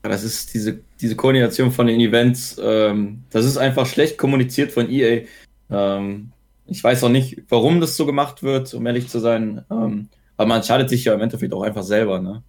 [0.02, 4.90] Das ist diese, diese Koordination von den Events, ähm, das ist einfach schlecht kommuniziert von
[4.90, 5.24] EA.
[5.70, 6.32] Ähm,
[6.68, 9.66] ich weiß auch nicht, warum das so gemacht wird, um ehrlich zu sein.
[9.70, 12.44] Ähm, aber man schadet sich ja im Endeffekt auch einfach selber, ne?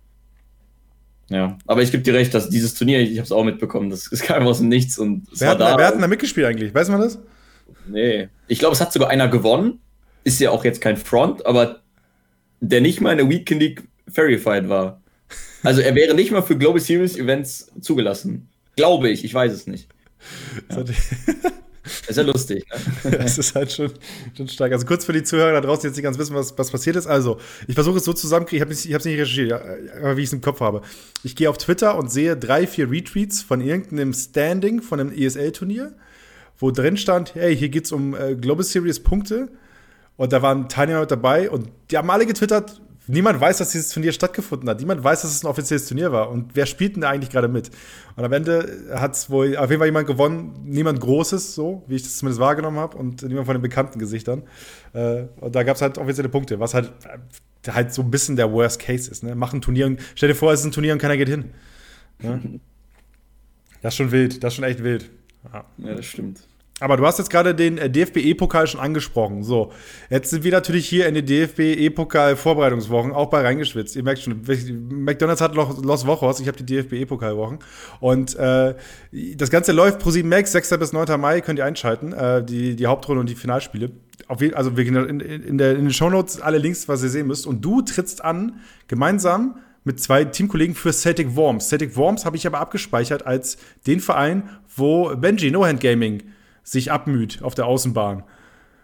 [1.29, 4.09] Ja, aber ich gebe dir recht, dass dieses Turnier, ich habe es auch mitbekommen, das,
[4.11, 6.73] das kam aus dem Nichts und wer, hat, da, wer hat denn da mitgespielt eigentlich?
[6.73, 7.19] Weiß man das?
[7.87, 8.29] Nee.
[8.49, 9.81] Ich glaube, es hat sogar einer gewonnen.
[10.25, 11.83] Ist ja auch jetzt kein Front, aber
[12.61, 15.01] der nicht mal in der Weekend League verified war.
[15.63, 18.49] Also er wäre nicht mal für Global Series Events zugelassen.
[18.77, 19.89] Glaube ich, ich weiß es nicht.
[20.71, 20.85] Ja.
[22.09, 22.65] ist ja lustig.
[23.05, 23.19] Ne?
[23.25, 23.93] Es ist halt schon,
[24.37, 24.73] schon stark.
[24.73, 26.97] Also kurz für die Zuhörer da draußen, die jetzt nicht ganz wissen, was, was passiert
[26.97, 27.07] ist.
[27.07, 30.33] Also, ich versuche es so zusammenkriegen, ich habe es nicht recherchiert, aber wie ich es
[30.33, 30.83] im Kopf habe.
[31.23, 35.95] Ich gehe auf Twitter und sehe drei, vier Retweets von irgendeinem Standing von einem ESL-Turnier
[36.59, 39.49] wo drin stand, hey, hier geht es um äh, Global Series Punkte.
[40.17, 44.13] Und da waren Teilnehmer dabei und die haben alle getwittert, niemand weiß, dass dieses Turnier
[44.13, 44.81] stattgefunden hat.
[44.81, 46.31] Niemand weiß, dass es ein offizielles Turnier war.
[46.31, 47.71] Und wer spielt denn da eigentlich gerade mit?
[48.17, 51.97] Und am Ende hat es wohl auf jeden Fall jemand gewonnen, niemand Großes, so wie
[51.97, 54.43] ich das zumindest wahrgenommen habe, und niemand von den bekannten Gesichtern.
[54.93, 56.93] Äh, und da gab es halt offizielle Punkte, was halt,
[57.67, 59.23] äh, halt so ein bisschen der Worst Case ist.
[59.23, 59.35] Ne?
[59.35, 61.47] Machen Turnier, stell dir vor, es ist ein Turnier und keiner geht hin.
[62.23, 62.39] Ja?
[63.83, 65.11] Das ist schon wild, das ist schon echt wild.
[65.53, 66.41] Ja, ja das stimmt.
[66.79, 69.43] Aber du hast jetzt gerade den äh, DFB-E-Pokal schon angesprochen.
[69.43, 69.73] So,
[70.11, 73.97] jetzt sind wir natürlich hier in den DFB-E-Pokal-Vorbereitungswochen auch bei reingeschwitzt.
[73.97, 74.43] Ihr merkt schon,
[74.91, 77.61] McDonalds hat noch Los Wochos, ich habe die DFB-E-Pokal-Wochen.
[78.01, 78.75] Und äh,
[79.11, 80.77] das Ganze läuft pro 7 Max, 6.
[80.79, 81.19] bis 9.
[81.19, 83.93] Mai, könnt ihr einschalten, äh, die, die Hauptrunde und die Finalspiele.
[84.29, 87.27] Auf, also wir in, in, in, der, in den Shownotes alle Links, was ihr sehen
[87.27, 87.47] müsst.
[87.47, 89.57] Und du trittst an, gemeinsam
[89.87, 91.69] mit zwei Teamkollegen für Celtic Worms.
[91.69, 96.25] Celtic Worms habe ich aber abgespeichert als den Verein, wo Benji No Hand Gaming
[96.65, 98.25] sich abmüht auf der Außenbahn.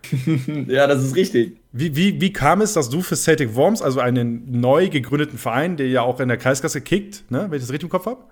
[0.68, 1.56] ja, das ist richtig.
[1.72, 5.76] Wie, wie, wie kam es, dass du für Celtic Worms, also einen neu gegründeten Verein,
[5.76, 8.22] der ja auch in der Kreisklasse kickt, ne, wenn ich das richtig im Kopf habe?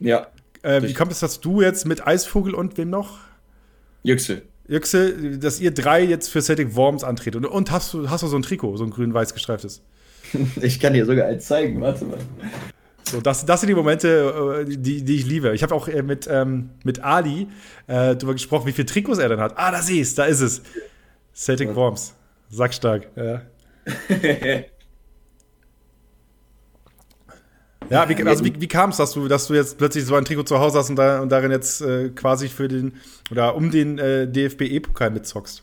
[0.00, 0.28] Ja.
[0.62, 3.18] Äh, wie kam es, dass du jetzt mit Eisvogel und wem noch?
[4.02, 4.42] Yüksel.
[4.66, 7.44] Yüksel, dass ihr drei jetzt für Celtic Worms antretet.
[7.44, 9.82] Und, und hast, du, hast du so ein Trikot, so ein grün-weiß gestreiftes?
[10.60, 12.18] ich kann dir sogar eins zeigen, warte mal.
[13.06, 15.54] So, das, das sind die Momente, äh, die, die ich liebe.
[15.54, 17.48] Ich habe auch äh, mit, ähm, mit Ali
[17.86, 19.52] äh, darüber gesprochen, wie viele Trikots er dann hat.
[19.56, 20.62] Ah, da siehst da ist es.
[21.34, 21.76] Celtic ja.
[21.76, 22.14] Worms.
[22.48, 23.08] Sackstark.
[23.16, 23.42] Ja.
[27.90, 30.24] ja, wie, also wie, wie kam es, dass du, dass du jetzt plötzlich so ein
[30.24, 32.94] Trikot zu Hause hast und, da, und darin jetzt äh, quasi für den
[33.30, 35.62] oder um den äh, DFB-E-Pokal mitzockst?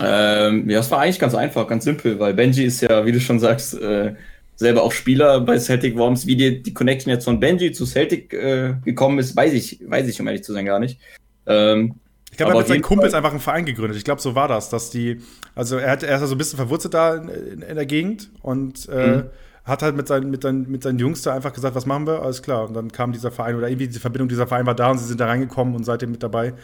[0.00, 3.20] Ähm, ja, es war eigentlich ganz einfach, ganz simpel, weil Benji ist ja, wie du
[3.20, 4.14] schon sagst, äh,
[4.56, 6.26] selber auch Spieler bei Celtic Worms.
[6.26, 10.08] Wie die, die Connection jetzt von Benji zu Celtic äh, gekommen ist, weiß ich, weiß
[10.08, 10.98] ich, um ehrlich zu sein, gar nicht.
[11.46, 11.94] Ähm,
[12.30, 13.98] ich glaube, er hat mit seinen Kumpels einfach einen Verein gegründet.
[13.98, 15.20] Ich glaube, so war das, dass die,
[15.54, 18.30] also er, hat, er ist so ein bisschen verwurzelt da in, in, in der Gegend
[18.40, 19.22] und äh, mhm.
[19.64, 22.22] hat halt mit seinen, mit, seinen, mit seinen Jungs da einfach gesagt, was machen wir?
[22.22, 22.66] Alles klar.
[22.66, 25.04] Und dann kam dieser Verein oder irgendwie die Verbindung dieser Verein war da und sie
[25.04, 26.54] sind da reingekommen und seitdem mit dabei.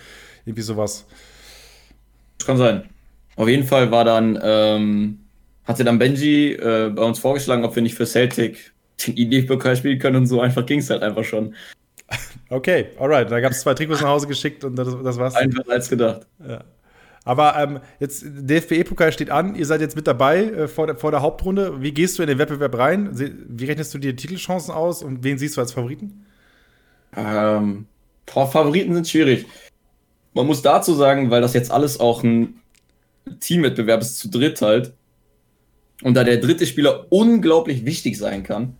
[0.46, 1.04] Irgendwie sowas.
[2.38, 2.88] Das kann sein.
[3.38, 5.20] Auf jeden Fall war dann, ähm,
[5.64, 8.72] hatte dann Benji äh, bei uns vorgeschlagen, ob wir nicht für Celtic
[9.06, 11.54] den ID-Pokal spielen können und so einfach ging es halt einfach schon.
[12.50, 13.30] Okay, alright.
[13.30, 15.36] Da gab es zwei Trikots nach Hause geschickt und das, das war's.
[15.36, 16.26] Einfach als gedacht.
[16.46, 16.64] Ja.
[17.24, 21.12] Aber ähm, jetzt, DFB-Pokal steht an, ihr seid jetzt mit dabei äh, vor, der, vor
[21.12, 21.80] der Hauptrunde.
[21.80, 23.10] Wie gehst du in den Wettbewerb rein?
[23.12, 26.26] Wie rechnest du dir Titelchancen aus und wen siehst du als Favoriten?
[27.14, 27.86] Ähm,
[28.26, 29.46] boah, Favoriten sind schwierig.
[30.34, 32.60] Man muss dazu sagen, weil das jetzt alles auch ein
[33.40, 34.92] Teamwettbewerb ist zu dritt halt,
[36.02, 38.76] und da der dritte Spieler unglaublich wichtig sein kann,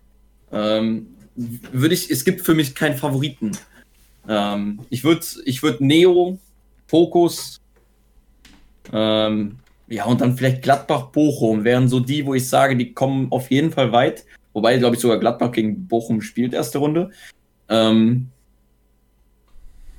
[0.53, 3.53] ähm, würde ich, es gibt für mich keinen Favoriten.
[4.29, 6.39] Ähm, ich würde ich würd Neo,
[6.87, 7.61] Fokus,
[8.93, 9.59] ähm,
[9.89, 13.51] ja, und dann vielleicht Gladbach, Bochum wären so die, wo ich sage, die kommen auf
[13.51, 14.25] jeden Fall weit.
[14.53, 17.11] Wobei, glaube ich, sogar Gladbach gegen Bochum spielt erste Runde.
[17.69, 18.29] Ähm,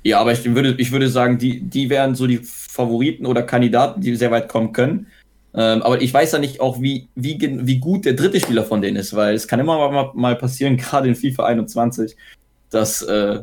[0.02, 4.00] ja, aber ich würde, ich würde sagen, die, die wären so die Favoriten oder Kandidaten,
[4.00, 5.06] die sehr weit kommen können.
[5.52, 8.80] Ähm, aber ich weiß ja nicht auch, wie, wie, wie gut der dritte Spieler von
[8.80, 12.16] denen ist, weil es kann immer mal, mal passieren, gerade in FIFA 21,
[12.70, 13.40] dass äh,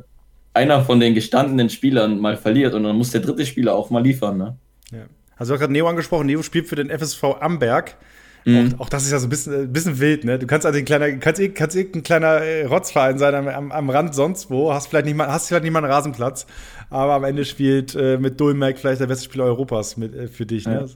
[0.54, 4.02] einer von den gestandenen Spielern mal verliert und dann muss der dritte Spieler auch mal
[4.02, 4.38] liefern.
[4.38, 4.58] Ne?
[4.92, 5.06] Ja.
[5.36, 7.96] Also du hast gerade Neo angesprochen, Neo spielt für den FSV Amberg.
[8.48, 8.76] Mhm.
[8.76, 10.40] Auch, auch, das ist ja so ein bisschen, ein äh, bisschen wild, ne?
[10.40, 13.90] Du kannst also ein kleiner, kannst, kannst irgendein kleiner äh, Rotzverein sein am, am, am,
[13.90, 16.48] Rand sonst wo, hast vielleicht nicht mal, hast vielleicht nicht mal einen Rasenplatz,
[16.90, 20.46] aber am Ende spielt äh, mit Dulmek vielleicht der beste Spieler Europas mit, äh, für
[20.46, 20.88] dich, ne?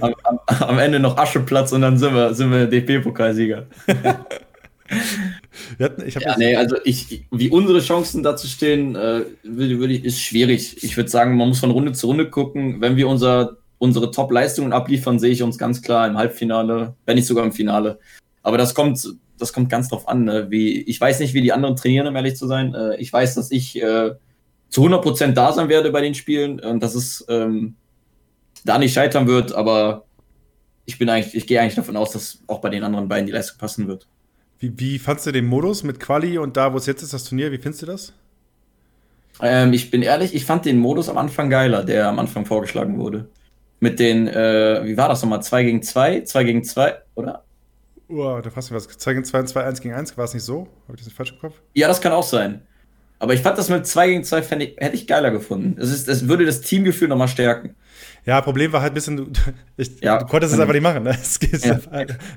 [0.00, 0.08] ja.
[0.08, 0.14] ne?
[0.24, 3.66] am, am, Ende noch Ascheplatz und dann sind wir, sind wir DFB-Pokalsieger.
[5.78, 5.90] ja,
[6.38, 10.82] nee, also ich, wie unsere Chancen dazu stehen, äh, würde, würde ich, ist schwierig.
[10.82, 12.80] Ich würde sagen, man muss von Runde zu Runde gucken.
[12.80, 17.26] Wenn wir unser, unsere Top-Leistungen abliefern, sehe ich uns ganz klar im Halbfinale, wenn nicht
[17.26, 17.98] sogar im Finale.
[18.42, 19.02] Aber das kommt,
[19.38, 20.24] das kommt ganz drauf an.
[20.24, 20.50] Ne?
[20.50, 22.74] Wie, ich weiß nicht, wie die anderen trainieren, um ehrlich zu sein.
[22.74, 24.12] Äh, ich weiß, dass ich äh,
[24.68, 26.60] zu 100% da sein werde bei den Spielen.
[26.60, 27.74] Und das ist ähm,
[28.64, 30.04] da nicht scheitern wird, aber
[30.84, 33.32] ich bin eigentlich, ich gehe eigentlich davon aus, dass auch bei den anderen beiden die
[33.32, 34.06] Leistung passen wird.
[34.58, 37.24] Wie, wie fandst du den Modus mit Quali und da, wo es jetzt ist, das
[37.24, 37.50] Turnier?
[37.50, 38.12] Wie findest du das?
[39.40, 42.98] Ähm, ich bin ehrlich, ich fand den Modus am Anfang geiler, der am Anfang vorgeschlagen
[42.98, 43.30] wurde.
[43.80, 45.42] Mit den, äh, wie war das nochmal?
[45.42, 47.44] 2 gegen 2, 2 gegen 2, oder?
[48.08, 48.86] Oh, da fasst du was.
[48.86, 50.68] 2 gegen 2 und 2, 1 gegen 1, war es nicht so?
[50.86, 51.54] Habe ich das nicht falsch im Kopf?
[51.74, 52.62] Ja, das kann auch sein.
[53.20, 55.80] Aber ich fand das mit 2 gegen 2 ich, hätte ich geiler gefunden.
[55.80, 57.74] Es, ist, es würde das Teamgefühl nochmal stärken.
[58.24, 59.26] Ja, Problem war halt ein bisschen, du,
[59.76, 61.02] ich, ja, du konntest es einfach nicht machen.
[61.02, 61.10] Ne?
[61.10, 61.78] Es, ja.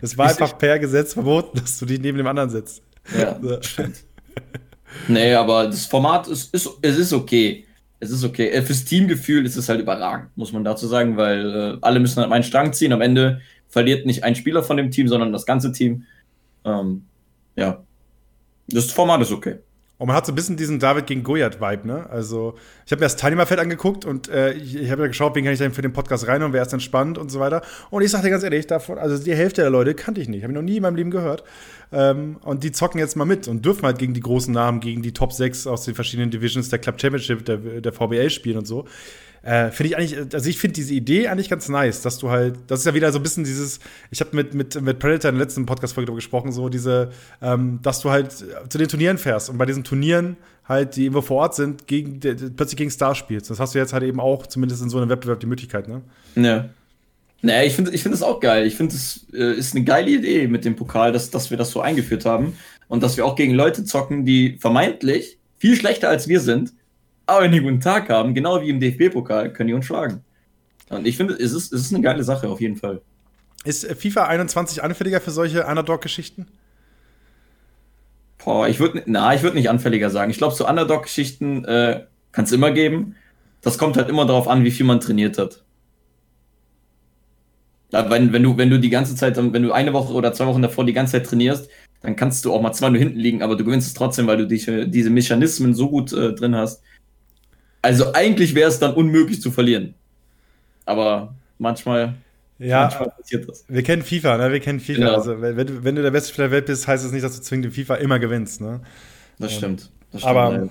[0.02, 2.82] es war einfach per Gesetz verboten, dass du dich neben dem anderen sitzt.
[3.18, 3.58] Ja, so.
[5.08, 7.66] Nee, aber das Format ist, ist, es ist okay.
[8.04, 8.50] Es ist okay.
[8.50, 12.20] Äh, fürs Teamgefühl ist es halt überragend, muss man dazu sagen, weil äh, alle müssen
[12.20, 12.94] halt meinen Strang ziehen.
[12.94, 16.04] Am Ende verliert nicht ein Spieler von dem Team, sondern das ganze Team.
[16.66, 17.06] Ähm,
[17.56, 17.84] ja.
[18.68, 19.58] Das Format ist okay.
[20.00, 22.10] Und man hat so ein bisschen diesen David gegen Goliath-Vibe, ne?
[22.10, 25.44] Also, ich habe mir das Teilnehmerfeld angeguckt und äh, ich, ich habe ja geschaut, wen
[25.44, 27.62] kann ich denn für den Podcast rein und wer ist dann spannend und so weiter.
[27.92, 30.52] Und ich sagte ganz ehrlich, davon, also die Hälfte der Leute kannte ich nicht, habe
[30.52, 31.44] ich noch nie in meinem Leben gehört.
[31.92, 35.04] Ähm, und die zocken jetzt mal mit und dürfen halt gegen die großen Namen, gegen
[35.04, 38.68] die Top 6 aus den verschiedenen Divisions der Club Championship, der, der VBL spielen und
[38.68, 38.86] so.
[39.44, 42.56] Äh, finde ich eigentlich, also ich finde diese Idee eigentlich ganz nice, dass du halt,
[42.68, 43.80] das ist ja wieder so ein bisschen dieses,
[44.10, 47.80] ich habe mit, mit, mit Predator in der letzten Podcast-Folge darüber gesprochen, so diese, ähm,
[47.82, 51.42] dass du halt zu den Turnieren fährst und bei diesen Turnieren halt, die irgendwo vor
[51.42, 53.50] Ort sind, gegen, plötzlich gegen Stars spielst.
[53.50, 56.02] Das hast du jetzt halt eben auch, zumindest in so einem Wettbewerb, die Möglichkeit, ne?
[56.36, 56.70] Ja.
[57.42, 58.66] Naja, ich finde ich find das auch geil.
[58.66, 61.72] Ich finde, es äh, ist eine geile Idee mit dem Pokal, dass, dass wir das
[61.72, 62.58] so eingeführt haben.
[62.88, 66.74] Und dass wir auch gegen Leute zocken, die vermeintlich viel schlechter als wir sind,
[67.26, 70.24] aber wenn die einen guten Tag haben, genau wie im DFB-Pokal, können die uns schlagen.
[70.90, 73.02] Und ich finde, es ist, es ist eine geile Sache, auf jeden Fall.
[73.64, 76.48] Ist FIFA 21 anfälliger für solche Underdog-Geschichten?
[78.44, 80.30] Boah, ich würde, na, ich würde nicht anfälliger sagen.
[80.30, 83.16] Ich glaube, so Underdog-Geschichten äh, kann es immer geben.
[83.62, 85.64] Das kommt halt immer darauf an, wie viel man trainiert hat
[87.94, 90.62] wenn, wenn, du, wenn du die ganze Zeit, wenn du eine Woche oder zwei Wochen
[90.62, 91.70] davor die ganze Zeit trainierst,
[92.02, 94.38] dann kannst du auch mal zwei nur hinten liegen, aber du gewinnst es trotzdem, weil
[94.38, 96.82] du dich, diese Mechanismen so gut äh, drin hast.
[97.84, 99.94] Also eigentlich wäre es dann unmöglich zu verlieren.
[100.86, 102.16] Aber manchmal,
[102.58, 103.66] ja, manchmal passiert das.
[103.68, 104.52] Wir kennen FIFA, ne?
[104.54, 105.00] Wir kennen FIFA.
[105.00, 105.14] Genau.
[105.16, 107.24] Also, wenn, du, wenn du der beste Spieler der Welt bist, heißt es das nicht,
[107.24, 108.80] dass du zwingend in FIFA immer gewinnst, ne?
[109.38, 109.92] Das stimmt.
[110.12, 110.68] Das stimmt aber, ja.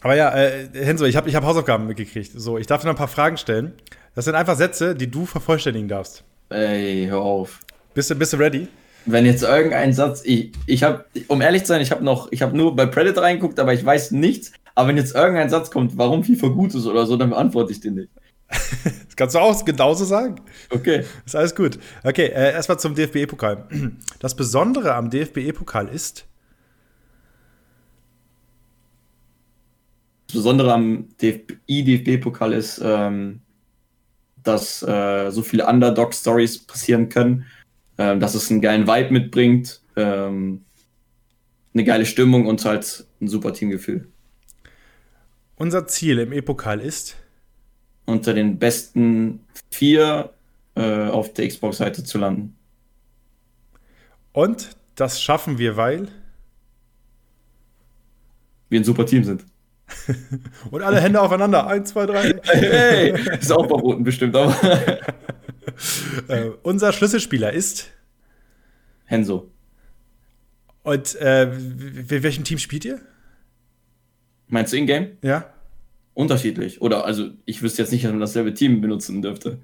[0.00, 2.32] aber ja, äh, Henso, ich habe ich hab Hausaufgaben mitgekriegt.
[2.34, 3.72] So, ich darf dir noch ein paar Fragen stellen.
[4.14, 6.22] Das sind einfach Sätze, die du vervollständigen darfst.
[6.50, 7.60] Ey, hör auf.
[7.94, 8.68] Bist du, bist du ready?
[9.06, 12.42] Wenn jetzt irgendein Satz, ich, ich habe, um ehrlich zu sein, ich habe noch, ich
[12.42, 14.52] habe nur bei Predator reingeguckt, aber ich weiß nichts.
[14.78, 17.80] Aber wenn jetzt irgendein Satz kommt, warum FIFA gut ist oder so, dann beantworte ich
[17.80, 18.10] den nicht.
[18.48, 20.36] das kannst du auch genauso sagen.
[20.70, 21.04] Okay.
[21.26, 21.80] Ist alles gut.
[22.04, 23.66] Okay, äh, erstmal zum DFB-Pokal.
[24.20, 26.28] Das Besondere am DFB-Pokal ist.
[30.28, 33.40] Das Besondere am DFB-pokal ist, ähm,
[34.44, 37.46] dass äh, so viele Underdog-Stories passieren können,
[37.96, 40.64] äh, dass es einen geilen Vibe mitbringt, ähm,
[41.74, 44.06] eine geile Stimmung und halt ein super Teamgefühl.
[45.58, 47.16] Unser Ziel im E-Pokal ist?
[48.06, 49.40] Unter den besten
[49.70, 50.32] vier
[50.76, 52.56] äh, auf der Xbox-Seite zu landen.
[54.32, 56.08] Und das schaffen wir, weil?
[58.68, 59.44] Wir ein super Team sind.
[60.70, 61.66] Und alle Hände aufeinander.
[61.66, 62.38] Eins, zwei, drei.
[62.44, 64.54] Hey, ist auch verboten bestimmt, aber.
[66.28, 67.90] äh, unser Schlüsselspieler ist
[69.06, 69.50] Henso.
[70.82, 73.00] Und äh, welchem Team spielt ihr?
[74.48, 75.08] Meinst du in-game?
[75.22, 75.46] Ja.
[76.14, 76.80] Unterschiedlich.
[76.82, 79.58] Oder also ich wüsste jetzt nicht, dass man dasselbe Team benutzen dürfte.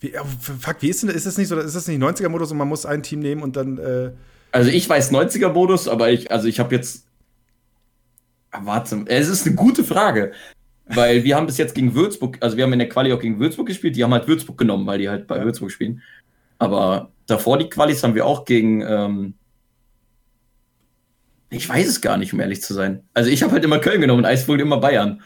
[0.00, 0.24] Wie, oh,
[0.60, 1.58] fuck, wie ist denn ist das nicht so?
[1.58, 3.78] Ist das nicht 90er-Modus und man muss ein Team nehmen und dann.
[3.78, 4.10] Äh
[4.52, 7.06] also ich weiß 90er-Modus, aber ich, also ich habe jetzt
[8.62, 10.32] Warte, es ist eine gute Frage.
[10.86, 13.40] Weil wir haben bis jetzt gegen Würzburg, also wir haben in der Quali auch gegen
[13.40, 15.44] Würzburg gespielt, die haben halt Würzburg genommen, weil die halt bei ja.
[15.44, 16.02] Würzburg spielen.
[16.58, 19.34] Aber davor die Qualis haben wir auch gegen, ähm,
[21.54, 23.04] ich weiß es gar nicht, um ehrlich zu sein.
[23.14, 25.22] Also ich habe halt immer Köln genommen und Eisvogel immer Bayern.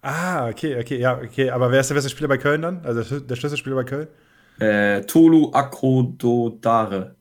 [0.00, 1.50] Ah, okay, okay, ja, okay.
[1.50, 2.84] Aber wer ist der beste Spieler bei Köln dann?
[2.84, 4.08] Also der Schlüsselspieler bei Köln?
[4.58, 7.14] Äh, Tolu Akododare.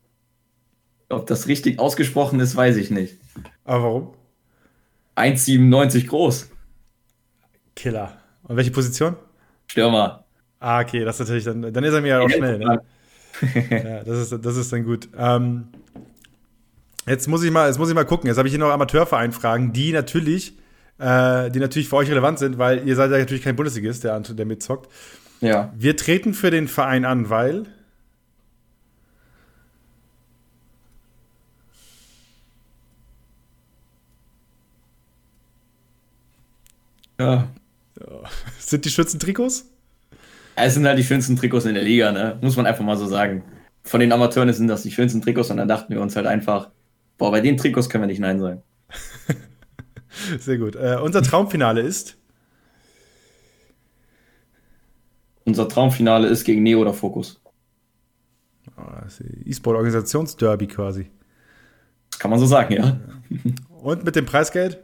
[1.09, 3.17] Ob das richtig ausgesprochen ist, weiß ich nicht.
[3.65, 4.13] Aber warum?
[5.15, 6.49] 1,97 groß.
[7.75, 8.17] Killer.
[8.43, 9.15] Und welche Position?
[9.67, 10.25] Stürmer.
[10.59, 12.59] Ah, okay, das ist natürlich dann, dann ist er mir ja auch schnell.
[12.59, 12.81] Ne?
[13.69, 15.09] ja, das ist, das ist dann gut.
[15.17, 15.67] Ähm,
[17.07, 18.27] jetzt muss ich mal, jetzt muss ich mal gucken.
[18.27, 20.53] Jetzt habe ich hier noch Amateurverein-Fragen, die natürlich,
[20.99, 24.19] äh, die natürlich für euch relevant sind, weil ihr seid ja natürlich kein Bundesligist, der,
[24.19, 24.89] der mitzockt.
[25.41, 25.73] Ja.
[25.75, 27.65] Wir treten für den Verein an, weil
[37.21, 37.47] Ja.
[38.59, 39.69] Sind die schönsten Trikots?
[40.55, 42.37] Es sind halt die schönsten Trikots in der Liga, ne?
[42.41, 43.43] Muss man einfach mal so sagen.
[43.83, 46.69] Von den Amateuren sind das die schönsten Trikots und dann dachten wir uns halt einfach,
[47.21, 48.63] boah, bei den Trikots können wir nicht Nein sagen.
[50.39, 50.75] Sehr gut.
[50.75, 52.17] Äh, unser Traumfinale ist?
[55.45, 57.39] Unser Traumfinale ist gegen Neo oder Focus.
[58.75, 58.81] Oh,
[59.45, 61.11] E-Sport-Organisationsderby quasi.
[62.17, 62.99] Kann man so sagen, ja.
[63.69, 64.79] Und mit dem Preisgeld?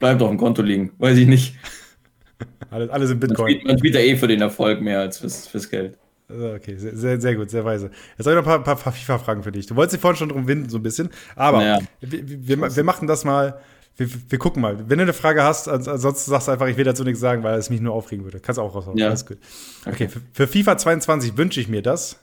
[0.00, 0.92] bleibt auf dem Konto liegen.
[0.98, 1.54] Weiß ich nicht.
[2.70, 3.60] Alles, alles in Bitcoin.
[3.64, 5.96] Man spielt, ja eh für den Erfolg mehr als fürs, fürs Geld.
[6.28, 7.90] Okay, sehr, sehr gut, sehr weise.
[8.16, 9.66] Jetzt habe ich noch ein paar, paar FIFA-Fragen für dich.
[9.66, 11.10] Du wolltest dich vorhin schon drum winden, so ein bisschen.
[11.36, 11.78] Aber naja.
[12.00, 13.60] wir, wir, wir, machen das mal.
[13.96, 14.88] Wir, wir, gucken mal.
[14.88, 17.58] Wenn du eine Frage hast, ansonsten sagst du einfach, ich will dazu nichts sagen, weil
[17.58, 18.40] es mich nur aufregen würde.
[18.40, 18.96] Kannst auch raushauen.
[18.96, 19.08] Ja.
[19.08, 19.36] Alles gut.
[19.82, 20.08] Okay, okay.
[20.08, 22.16] Für, für, FIFA 22 wünsche ich mir das.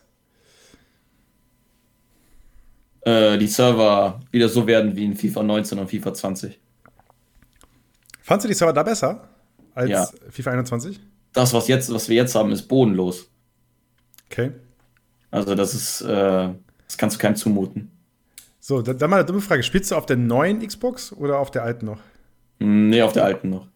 [3.02, 6.60] Äh, die Server wieder so werden wie in FIFA 19 und FIFA 20.
[8.24, 9.30] Fandest du die Server da besser
[9.76, 10.08] als ja.
[10.32, 11.00] FIFA 21?
[11.34, 13.31] Das, was, jetzt, was wir jetzt haben, ist bodenlos.
[14.32, 14.52] Okay.
[15.30, 16.50] Also, das ist, äh,
[16.88, 17.92] das kannst du keinem zumuten.
[18.60, 19.64] So, dann, dann mal eine dumme Frage.
[19.64, 22.00] Spielst du auf der neuen Xbox oder auf der alten noch?
[22.60, 23.68] Nee, auf der alten noch.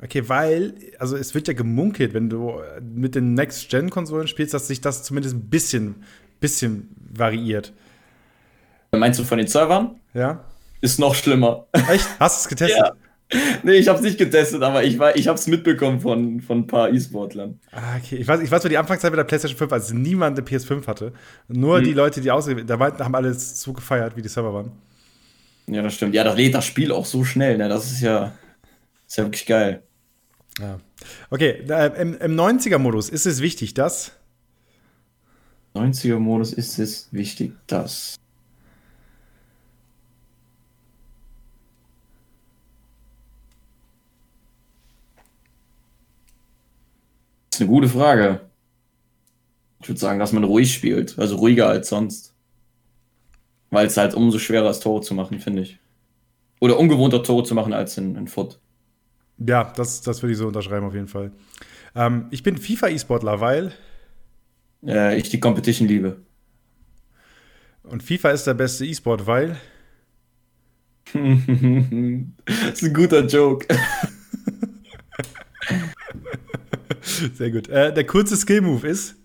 [0.00, 4.80] Okay, weil, also es wird ja gemunkelt, wenn du mit den Next-Gen-Konsolen spielst, dass sich
[4.80, 6.04] das zumindest ein bisschen,
[6.38, 7.72] bisschen variiert.
[8.92, 9.98] Meinst du von den Servern?
[10.14, 10.44] Ja.
[10.80, 11.66] Ist noch schlimmer.
[11.72, 12.08] Echt?
[12.20, 12.78] Hast du es getestet?
[12.78, 12.92] ja.
[13.62, 16.66] Nee, ich habe es nicht getestet, aber ich, ich habe es mitbekommen von, von ein
[16.66, 17.60] paar E-Sportlern.
[17.72, 18.16] Ah, okay.
[18.16, 20.86] Ich weiß, ich weiß, für die Anfangszeit mit der PlayStation 5, als niemand eine PS5
[20.86, 21.12] hatte.
[21.48, 21.84] Nur hm.
[21.84, 24.72] die Leute, die ausgewählt da haben alles so gefeiert, wie die Server waren.
[25.66, 26.14] Ja, das stimmt.
[26.14, 27.58] Ja, das lädt das Spiel auch so schnell.
[27.58, 27.68] Ne?
[27.68, 28.32] Das ist ja,
[29.06, 29.82] ist ja wirklich geil.
[30.58, 30.78] Ja.
[31.30, 31.62] Okay,
[32.00, 34.12] im, im 90er-Modus ist es wichtig, dass.
[35.74, 38.16] 90er-Modus ist es wichtig, dass.
[47.58, 48.40] Ist eine gute Frage.
[49.80, 52.34] Ich würde sagen, dass man ruhig spielt, also ruhiger als sonst.
[53.70, 55.78] Weil es halt umso schwerer ist, Tore zu machen, finde ich.
[56.60, 58.60] Oder ungewohnter Tore zu machen als in, in Foot.
[59.38, 61.32] Ja, das, das würde ich so unterschreiben auf jeden Fall.
[61.94, 63.72] Ähm, ich bin FIFA-E-Sportler, weil.
[64.86, 66.16] Äh, ich die Competition liebe.
[67.82, 69.56] Und FIFA ist der beste E-Sport, weil.
[71.12, 73.66] das ist ein guter Joke.
[77.34, 77.68] Sehr gut.
[77.68, 79.16] Äh, der kurze Skill-Move ist.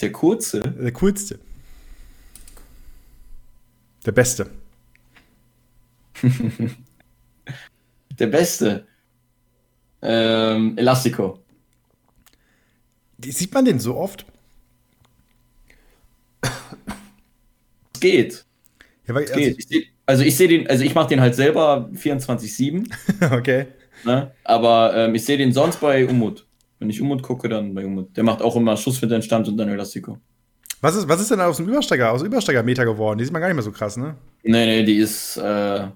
[0.00, 0.60] Der kurze?
[0.60, 1.38] Der coolste.
[4.04, 4.50] Der beste.
[8.18, 8.86] Der beste.
[10.02, 11.42] Ähm, Elastico.
[13.18, 14.26] Sieht man den so oft?
[17.94, 18.44] Es geht.
[19.06, 19.58] Ja, weil, also, geht.
[19.58, 22.90] Ich seh, also ich sehe den, also ich mache den halt selber 24-7.
[23.36, 23.66] okay.
[24.06, 24.30] Ne?
[24.44, 26.46] Aber ähm, ich sehe den sonst bei Umut.
[26.78, 28.16] Wenn ich Umut gucke, dann bei Umut.
[28.16, 30.18] Der macht auch immer Schuss für den Stand und dann Elastico.
[30.80, 33.18] Was ist, was ist denn aus dem Übersteiger, aus dem Übersteiger-Meter geworden?
[33.18, 34.14] Die sieht man gar nicht mehr so krass, ne?
[34.42, 35.88] Nee, nee, die ist, äh,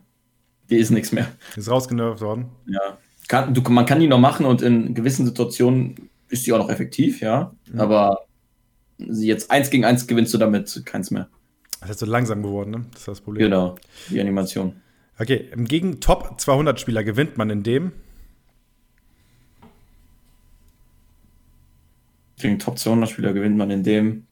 [0.69, 1.29] die ist nichts mehr.
[1.55, 2.47] Die ist rausgenervt worden.
[2.67, 2.99] Ja.
[3.29, 6.71] Kann, du, man kann die noch machen und in gewissen Situationen ist die auch noch
[6.71, 7.55] effektiv, ja.
[7.71, 7.81] Mhm.
[7.81, 8.25] Aber
[8.99, 11.29] sie jetzt eins gegen eins gewinnst du damit keins mehr.
[11.81, 12.87] Das ist so langsam geworden, ne?
[12.91, 13.45] Das ist das Problem.
[13.45, 13.77] Genau,
[14.09, 14.75] die Animation.
[15.21, 17.93] Okay, gegen Top 200 Spieler gewinnt man in dem.
[22.39, 24.27] Gegen Top 200 Spieler gewinnt man in dem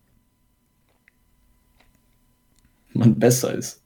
[2.94, 3.82] man besser ist.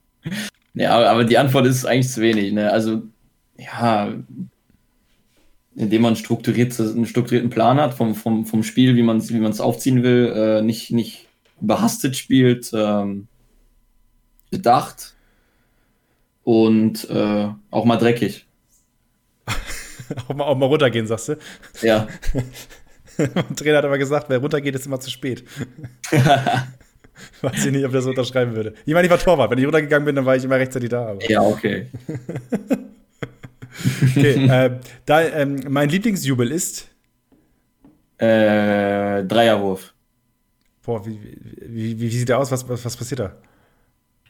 [0.74, 2.52] Ja, aber die Antwort ist eigentlich zu wenig.
[2.52, 2.70] Ne?
[2.70, 3.02] Also,
[3.58, 4.14] ja,
[5.74, 9.60] indem man strukturiert, einen strukturierten Plan hat vom, vom, vom Spiel, wie man es wie
[9.60, 11.26] aufziehen will, äh, nicht, nicht
[11.60, 13.26] überhastet spielt, ähm,
[14.50, 15.16] bedacht
[16.44, 18.46] und äh, auch mal dreckig.
[20.28, 21.38] auch, mal, auch mal runtergehen, sagst du?
[21.82, 22.08] Ja.
[23.18, 25.44] Der Trainer hat aber gesagt, wer runtergeht, ist immer zu spät.
[27.42, 28.74] Weiß ich nicht, ob der so unterschreiben würde.
[28.86, 29.50] Ich meine, ich war Torwart.
[29.50, 31.08] Wenn ich runtergegangen bin, dann war ich immer rechtzeitig da.
[31.08, 31.30] Aber.
[31.30, 31.86] Ja, okay.
[34.02, 36.88] okay, äh, da, ähm, mein Lieblingsjubel ist?
[38.16, 39.92] Äh, Dreierwurf.
[40.82, 41.18] Boah, wie,
[41.60, 42.50] wie, wie, sieht der aus?
[42.50, 43.36] Was, was, was passiert da?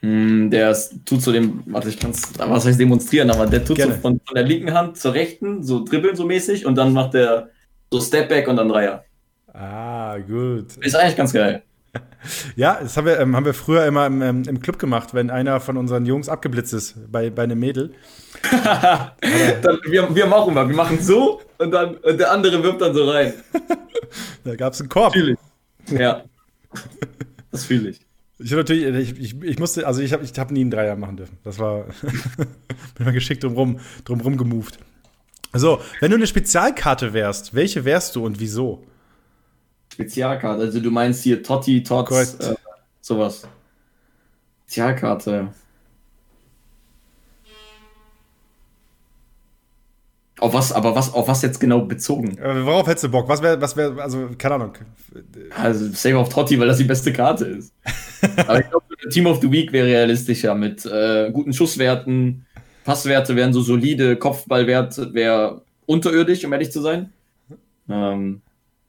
[0.03, 3.77] Mm, der tut so dem, warte, ich kann es, was heißt demonstrieren, aber der tut
[3.77, 3.95] Gerne.
[3.95, 7.15] so von, von, der linken Hand zur rechten, so dribbeln so mäßig und dann macht
[7.15, 7.51] der
[7.91, 9.05] so Stepback und dann Dreier.
[9.53, 10.77] Ah, gut.
[10.81, 11.62] Ist eigentlich ganz geil.
[12.57, 15.29] Ja, das haben wir, ähm, haben wir früher immer im, ähm, im Club gemacht, wenn
[15.29, 17.93] einer von unseren Jungs abgeblitzt ist bei, bei einem Mädel.
[18.51, 22.95] dann, wir, wir machen mal, wir machen so und dann und der andere wirft dann
[22.95, 23.35] so rein.
[24.45, 25.12] da gab es einen Korb.
[25.12, 25.99] Fühl ich.
[25.99, 26.23] Ja.
[27.51, 28.01] Das fühle ich.
[28.42, 31.16] Ich natürlich, ich, ich, ich, musste, also ich habe ich hab nie einen Dreier machen
[31.16, 31.38] dürfen.
[31.44, 31.85] Das war,
[32.96, 34.78] bin mal geschickt drumrum, drumrum gemoved.
[35.55, 38.85] So, wenn du eine Spezialkarte wärst, welche wärst du und wieso?
[39.92, 40.62] Spezialkarte.
[40.62, 42.55] Also du meinst hier Totti, Tots, äh,
[43.00, 43.46] sowas.
[44.64, 45.48] Spezialkarte.
[50.42, 52.37] Auf was, aber was, auf was jetzt genau bezogen?
[52.38, 53.28] Äh, worauf hättest du Bock?
[53.28, 54.72] Was wäre, was wäre, also, keine Ahnung.
[55.57, 57.72] Also, Save auf Totti, weil das die beste Karte ist.
[58.37, 62.47] aber ich glaube, Team of the Week wäre realistischer mit äh, guten Schusswerten.
[62.85, 67.13] Passwerte wären so solide, Kopfballwert wäre unterirdisch, um ehrlich zu sein.
[67.89, 68.43] Ähm,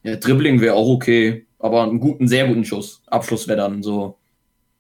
[0.04, 3.02] ja, Dribbling wäre auch okay, aber einen guten, sehr guten Schuss.
[3.08, 4.18] Abschluss wäre dann so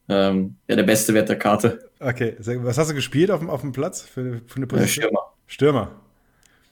[0.10, 1.90] ähm, ja, der beste Wert der Karte.
[2.00, 5.06] Okay, was hast du gespielt auf dem, auf dem Platz für, für eine Position?
[5.06, 5.34] Stürmer.
[5.48, 5.92] Stürmer.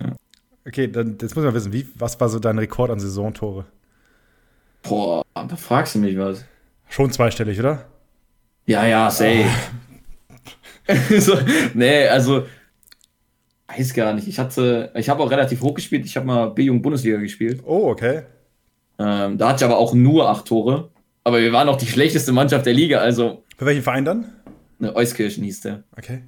[0.01, 0.15] Ja.
[0.67, 3.65] Okay, dann jetzt muss man wissen, wie, was war so dein Rekord an Saisontore?
[4.83, 6.43] Boah, da fragst du mich was.
[6.91, 7.85] Schon zweistellig, oder?
[8.65, 9.45] Ja, ja, safe.
[10.89, 10.93] Oh.
[11.19, 11.37] so,
[11.73, 12.43] nee, also
[13.67, 14.27] weiß gar nicht.
[14.27, 16.05] Ich hatte, ich habe auch relativ hoch gespielt.
[16.05, 17.61] Ich habe mal B-Jugend-Bundesliga gespielt.
[17.65, 18.23] Oh, okay.
[18.99, 20.89] Ähm, da hatte ich aber auch nur acht Tore.
[21.23, 23.45] Aber wir waren auch die schlechteste Mannschaft der Liga, also.
[23.55, 24.25] Für welchen Verein dann?
[24.79, 25.83] Ne, Euskirchen hieß der.
[25.97, 26.23] Okay.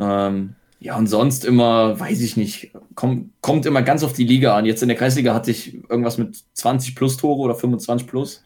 [0.00, 4.56] Ähm, Ja, und sonst immer, weiß ich nicht, kommt, kommt immer ganz auf die Liga
[4.56, 4.64] an.
[4.64, 8.42] Jetzt in der Kreisliga hatte ich irgendwas mit 20 plus Tore oder 25 plus.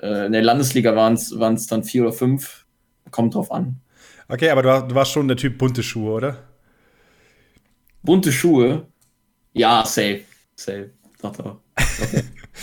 [0.00, 2.66] Äh, in der Landesliga waren es dann vier oder fünf.
[3.10, 3.80] Kommt drauf an.
[4.28, 6.38] Okay, aber du, du warst schon der Typ bunte Schuhe, oder?
[8.02, 8.86] Bunte Schuhe?
[9.52, 10.22] Ja, safe.
[10.54, 10.90] Safe.
[11.20, 11.60] Doch, doch.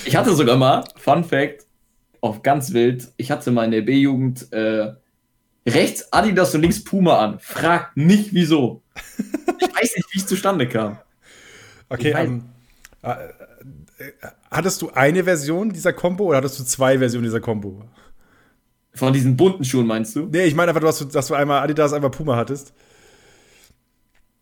[0.05, 1.65] ich hatte sogar mal, Fun Fact,
[2.21, 4.93] auf ganz wild, ich hatte mal in der B-Jugend äh,
[5.67, 7.39] rechts Adidas und links Puma an.
[7.39, 8.83] Frag nicht wieso.
[9.59, 10.99] Ich weiß nicht, wie es zustande kam.
[11.89, 12.45] Okay, ähm,
[13.03, 13.33] äh, äh,
[14.51, 17.83] hattest du eine Version dieser Combo oder hattest du zwei Versionen dieser Combo?
[18.93, 20.27] Von diesen bunten Schuhen meinst du?
[20.31, 22.73] Nee, ich meine einfach, dass du, dass du einmal Adidas, einmal Puma hattest.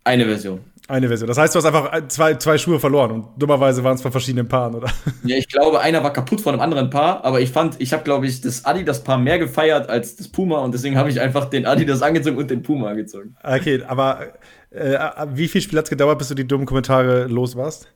[0.04, 0.60] Eine Version.
[0.88, 1.26] Eine Version.
[1.26, 4.46] Das heißt, du hast einfach zwei, zwei Schuhe verloren und dummerweise waren es von verschiedenen
[4.46, 4.88] Paaren, oder?
[5.24, 8.04] Ja, ich glaube, einer war kaputt von einem anderen Paar, aber ich fand, ich habe,
[8.04, 11.66] glaube ich, das Adidas-Paar mehr gefeiert als das Puma und deswegen habe ich einfach den
[11.66, 13.36] Adidas angezogen und den Puma angezogen.
[13.42, 14.34] Okay, aber
[14.70, 14.96] äh,
[15.34, 17.88] wie viel Spiel hat es gedauert, bis du die dummen Kommentare los warst?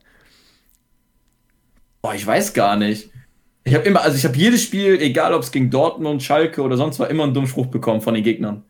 [2.01, 3.09] Boah, ich weiß gar nicht.
[3.63, 6.77] Ich habe immer, also ich habe jedes Spiel, egal ob es gegen Dortmund, Schalke oder
[6.77, 8.63] sonst was, immer einen dummen Spruch bekommen von den Gegnern.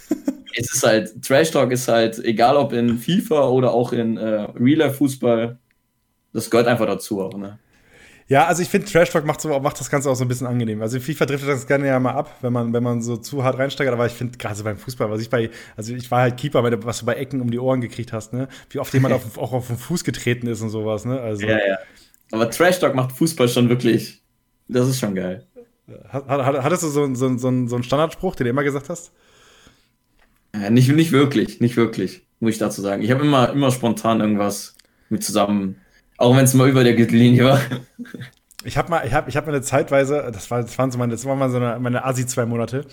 [0.56, 4.46] es ist halt, Trash Talk ist halt, egal ob in FIFA oder auch in äh,
[4.58, 5.58] Real-Life-Fußball,
[6.32, 7.58] das gehört einfach dazu auch, ne?
[8.28, 10.46] Ja, also ich finde, Trash Talk macht, so, macht das Ganze auch so ein bisschen
[10.46, 10.82] angenehm.
[10.82, 13.58] Also FIFA driftet das gerne ja mal ab, wenn man, wenn man so zu hart
[13.58, 13.94] reinsteigert.
[13.94, 15.48] Aber ich finde, gerade so beim Fußball, was ich bei,
[15.78, 18.48] also ich war halt Keeper, was du bei Ecken um die Ohren gekriegt hast, ne?
[18.68, 21.18] Wie oft jemand auf, auch auf den Fuß getreten ist und sowas, ne?
[21.18, 21.78] Also, ja, ja.
[22.30, 24.22] Aber Trash Talk macht Fußball schon wirklich,
[24.68, 25.46] das ist schon geil.
[26.12, 29.12] Hattest du so, so, so, so einen Standardspruch, den du immer gesagt hast?
[30.54, 33.02] Ja, nicht, nicht wirklich, nicht wirklich, muss ich dazu sagen.
[33.02, 34.76] Ich habe immer, immer spontan irgendwas
[35.08, 35.76] mit zusammen,
[36.18, 37.60] auch wenn es mal über der Gürtellinie war.
[38.64, 41.12] Ich habe mal, ich habe, ich habe eine Zeitweise, das war, das waren so meine,
[41.12, 42.84] das waren mal so eine, meine Asi zwei Monate,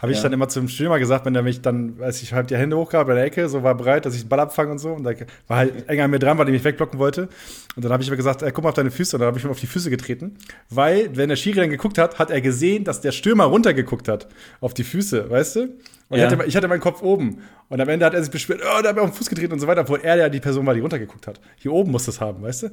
[0.00, 0.24] habe ich ja.
[0.24, 3.06] dann immer zum Stürmer gesagt, wenn der mich dann, als ich halt die Hände hochgab
[3.06, 5.12] bei der Ecke, so war bereit, dass ich den Ball abfange und so, und da
[5.46, 7.28] war halt enger an mir dran, weil er mich wegblocken wollte.
[7.76, 9.38] Und dann habe ich mir gesagt, ey, guck mal auf deine Füße, und dann habe
[9.38, 10.38] ich mir auf die Füße getreten,
[10.70, 14.26] weil wenn der Schiri dann geguckt hat, hat er gesehen, dass der Stürmer runtergeguckt hat
[14.60, 15.60] auf die Füße, weißt du?
[16.08, 16.26] Und ja.
[16.26, 17.38] ich, hatte, ich, hatte, meinen Kopf oben.
[17.68, 19.52] Und am Ende hat er sich beschwert, oh, da hat er auf den Fuß getreten
[19.52, 21.40] und so weiter, obwohl er ja die Person war, die runtergeguckt hat.
[21.58, 22.70] Hier oben muss das haben, weißt du?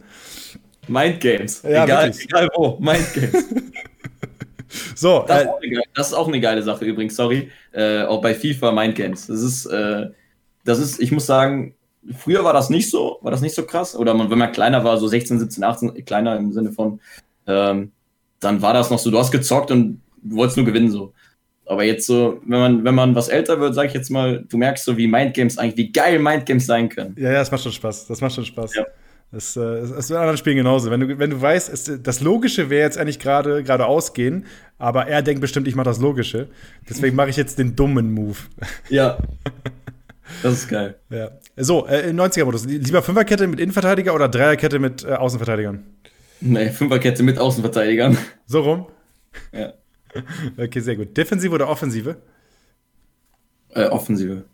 [0.89, 1.61] Mind Games.
[1.63, 2.77] Ja, egal, egal wo.
[2.79, 3.45] Mind Games.
[4.95, 5.25] so.
[5.27, 7.49] Das, äh, ist geile, das, ist auch eine geile Sache übrigens, sorry.
[7.71, 9.27] Äh, auch bei FIFA Mind Games.
[9.27, 10.07] Das ist, äh,
[10.65, 11.75] das ist, ich muss sagen,
[12.17, 13.95] früher war das nicht so, war das nicht so krass.
[13.95, 16.99] Oder man, wenn man kleiner war, so 16, 17, 18, kleiner im Sinne von,
[17.47, 17.91] ähm,
[18.39, 21.13] dann war das noch so, du hast gezockt und du wolltest nur gewinnen so.
[21.65, 24.57] Aber jetzt so, wenn man, wenn man was älter wird, sag ich jetzt mal, du
[24.57, 27.15] merkst so, wie Mindgames eigentlich, wie geil Mindgames sein können.
[27.15, 28.07] Ja, ja, das macht schon Spaß.
[28.07, 28.73] Das macht schon Spaß.
[28.75, 28.85] Ja.
[29.32, 30.89] Das, äh, das ist in anderen Spielen genauso.
[30.89, 34.45] Wenn du, wenn du weißt, es, das Logische wäre jetzt eigentlich gerade geradeaus gehen,
[34.80, 36.47] aber er denkt bestimmt, ich mache das Logische.
[36.89, 38.38] Deswegen mache ich jetzt den dummen Move.
[38.89, 39.17] Ja.
[40.43, 40.95] Das ist geil.
[41.09, 41.32] Ja.
[41.57, 42.65] So, äh, 90er-Modus.
[42.65, 45.84] Lieber Fünferkette mit Innenverteidiger oder Dreierkette mit äh, Außenverteidigern?
[46.41, 48.15] Nee, Fünferkette mit Außenverteidigern.
[48.45, 48.88] So rum?
[49.51, 49.73] Ja.
[50.57, 51.15] Okay, sehr gut.
[51.15, 52.17] Defensive oder Offensive?
[53.69, 54.45] Äh, Offensive.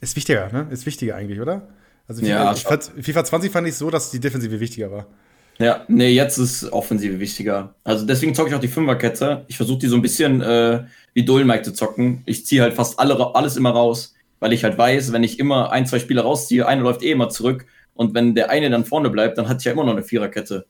[0.00, 0.66] Ist wichtiger, ne?
[0.70, 1.68] Ist wichtiger eigentlich, oder?
[2.06, 5.06] Also FIFA, ja, FIFA 20 fand ich so, dass die Defensive wichtiger war.
[5.60, 7.74] Ja, nee, jetzt ist Offensive wichtiger.
[7.84, 9.44] Also deswegen zocke ich auch die Fünferkette.
[9.46, 12.22] Ich versuche die so ein bisschen äh, wie Dolmike zu zocken.
[12.24, 15.70] Ich ziehe halt fast alle, alles immer raus, weil ich halt weiß, wenn ich immer
[15.70, 17.66] ein, zwei Spieler rausziehe, einer läuft eh immer zurück.
[17.92, 20.66] Und wenn der eine dann vorne bleibt, dann hatte ich ja immer noch eine Viererkette.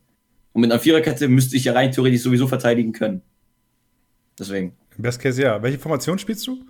[0.52, 3.22] Und mit einer Viererkette müsste ich ja rein theoretisch sowieso verteidigen können.
[4.40, 4.76] Deswegen.
[4.98, 5.62] Best Case ja.
[5.62, 6.64] Welche Formation spielst du?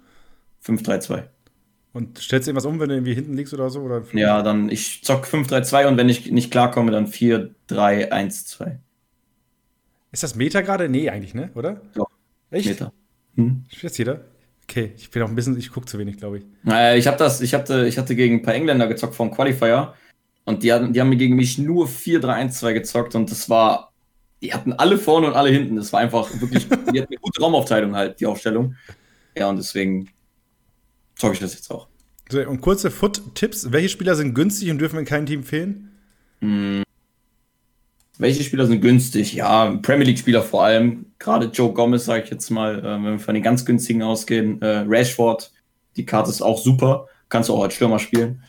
[0.66, 1.22] 5-3-2.
[1.92, 3.80] Und stellst du irgendwas um, wenn du irgendwie hinten liegst oder so?
[3.80, 4.02] Oder?
[4.12, 8.78] Ja, dann ich zock 5-3-2 und wenn ich nicht klarkomme, dann 4-3-1-2.
[10.12, 10.88] Ist das Meta gerade?
[10.88, 11.50] Nee, eigentlich, ne?
[11.54, 11.80] Oder?
[11.94, 12.10] Doch.
[12.50, 12.68] Echt?
[12.68, 12.92] Meta.
[13.36, 13.64] Hm.
[13.68, 14.24] Spielt jeder?
[14.64, 16.44] Okay, ich bin auch ein bisschen, ich gucke zu wenig, glaube ich.
[16.62, 19.94] Naja, ich habe das, ich hatte, ich hatte gegen ein paar Engländer gezockt vom Qualifier
[20.44, 23.92] und die, hatten, die haben mir gegen mich nur 4-3-1-2 gezockt und das war,
[24.40, 25.74] die hatten alle vorne und alle hinten.
[25.74, 28.76] Das war einfach wirklich, die hatten eine gute Raumaufteilung halt, die Aufstellung.
[29.36, 30.08] Ja, und deswegen
[31.20, 31.86] zocke ich das jetzt auch.
[32.28, 33.72] So, und kurze Foot-Tipps.
[33.72, 35.90] Welche Spieler sind günstig und dürfen in keinem Team fehlen?
[36.40, 36.82] Hm.
[38.18, 39.32] Welche Spieler sind günstig?
[39.32, 41.06] Ja, Premier League-Spieler vor allem.
[41.18, 44.60] Gerade Joe Gomez, sage ich jetzt mal, äh, wenn wir von den ganz günstigen ausgehen.
[44.62, 45.52] Äh, Rashford,
[45.96, 47.06] die Karte ist auch super.
[47.28, 48.42] Kannst du auch als Stürmer spielen.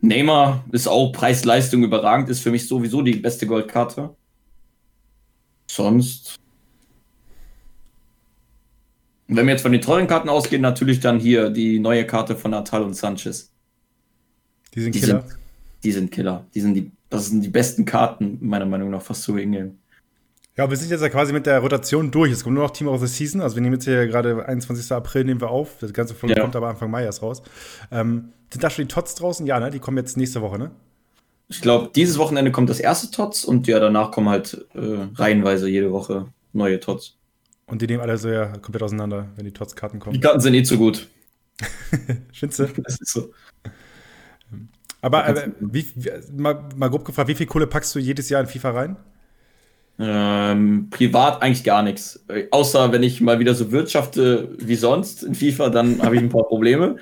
[0.00, 4.14] Neymar ist auch Preis-Leistung überragend, ist für mich sowieso die beste Goldkarte.
[5.70, 6.41] Sonst
[9.32, 12.36] und wenn wir jetzt von den teuren Karten ausgehen, natürlich dann hier die neue Karte
[12.36, 13.50] von Natal und Sanchez.
[14.74, 15.22] Die sind die Killer.
[15.22, 15.38] Sind,
[15.82, 16.44] die sind Killer.
[16.54, 19.72] Die sind die, das sind die besten Karten, meiner Meinung nach, fast zu Ingame.
[20.54, 22.30] Ja, wir sind jetzt ja quasi mit der Rotation durch.
[22.30, 23.40] Es kommt nur noch Team of the Season.
[23.40, 24.92] Also wir nehmen jetzt hier gerade 21.
[24.92, 25.78] April nehmen wir auf.
[25.80, 26.42] Das ganze Folge ja.
[26.42, 27.42] kommt aber Anfang Mai erst raus.
[27.90, 29.46] Ähm, sind da schon die Tots draußen?
[29.46, 29.70] Ja, ne?
[29.70, 30.72] Die kommen jetzt nächste Woche, ne?
[31.48, 35.70] Ich glaube, dieses Wochenende kommt das erste Tots und ja, danach kommen halt äh, reihenweise
[35.70, 37.16] jede Woche neue Tots.
[37.72, 40.12] Und die nehmen alle so ja komplett auseinander, wenn die Tots-Karten kommen.
[40.12, 41.08] Die Karten sind eh zu gut.
[42.38, 42.46] Du?
[42.46, 43.32] Das ist so.
[45.00, 48.42] Aber, aber wie, wie, mal, mal grob gefragt, wie viel Kohle packst du jedes Jahr
[48.42, 48.96] in FIFA rein?
[49.98, 52.22] Ähm, privat eigentlich gar nichts.
[52.50, 56.28] Außer wenn ich mal wieder so wirtschafte wie sonst in FIFA, dann habe ich ein
[56.28, 56.96] paar Probleme.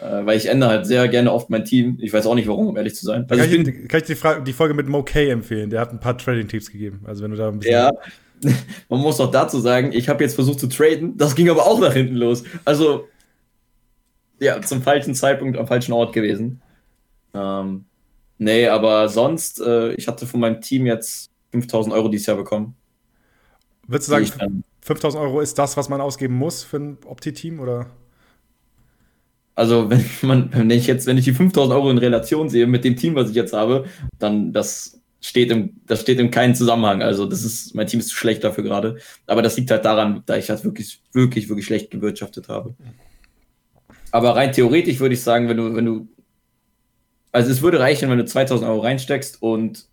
[0.00, 1.96] Äh, weil ich ändere halt sehr gerne oft mein Team.
[2.02, 3.24] Ich weiß auch nicht warum, um ehrlich zu sein.
[3.30, 5.70] Also kann, ich, kann ich die, Frage, die, Folge mit Mo Kay empfehlen?
[5.70, 7.00] Der hat ein paar Trading-Tipps gegeben.
[7.06, 7.72] Also wenn du da ein bisschen.
[7.72, 7.90] Ja,
[8.88, 11.16] man muss auch dazu sagen, ich habe jetzt versucht zu traden.
[11.16, 12.44] Das ging aber auch nach hinten los.
[12.64, 13.08] Also,
[14.40, 16.60] ja, zum falschen Zeitpunkt am falschen Ort gewesen.
[17.34, 17.84] Ähm,
[18.38, 22.74] nee, aber sonst, äh, ich hatte von meinem Team jetzt 5000 Euro dieses Jahr bekommen.
[23.86, 27.86] Würdest du sagen, 5000 Euro ist das, was man ausgeben muss für ein Opti-Team oder?
[29.54, 32.84] Also, wenn man, wenn ich jetzt, wenn ich die 5000 Euro in Relation sehe mit
[32.84, 33.86] dem Team, was ich jetzt habe,
[34.18, 37.02] dann das steht im, das steht in keinem Zusammenhang.
[37.02, 38.98] Also, das ist, mein Team ist zu schlecht dafür gerade.
[39.26, 42.74] Aber das liegt halt daran, da ich das wirklich, wirklich, wirklich schlecht gewirtschaftet habe.
[44.12, 46.08] Aber rein theoretisch würde ich sagen, wenn du, wenn du,
[47.32, 49.86] also es würde reichen, wenn du 2000 Euro reinsteckst und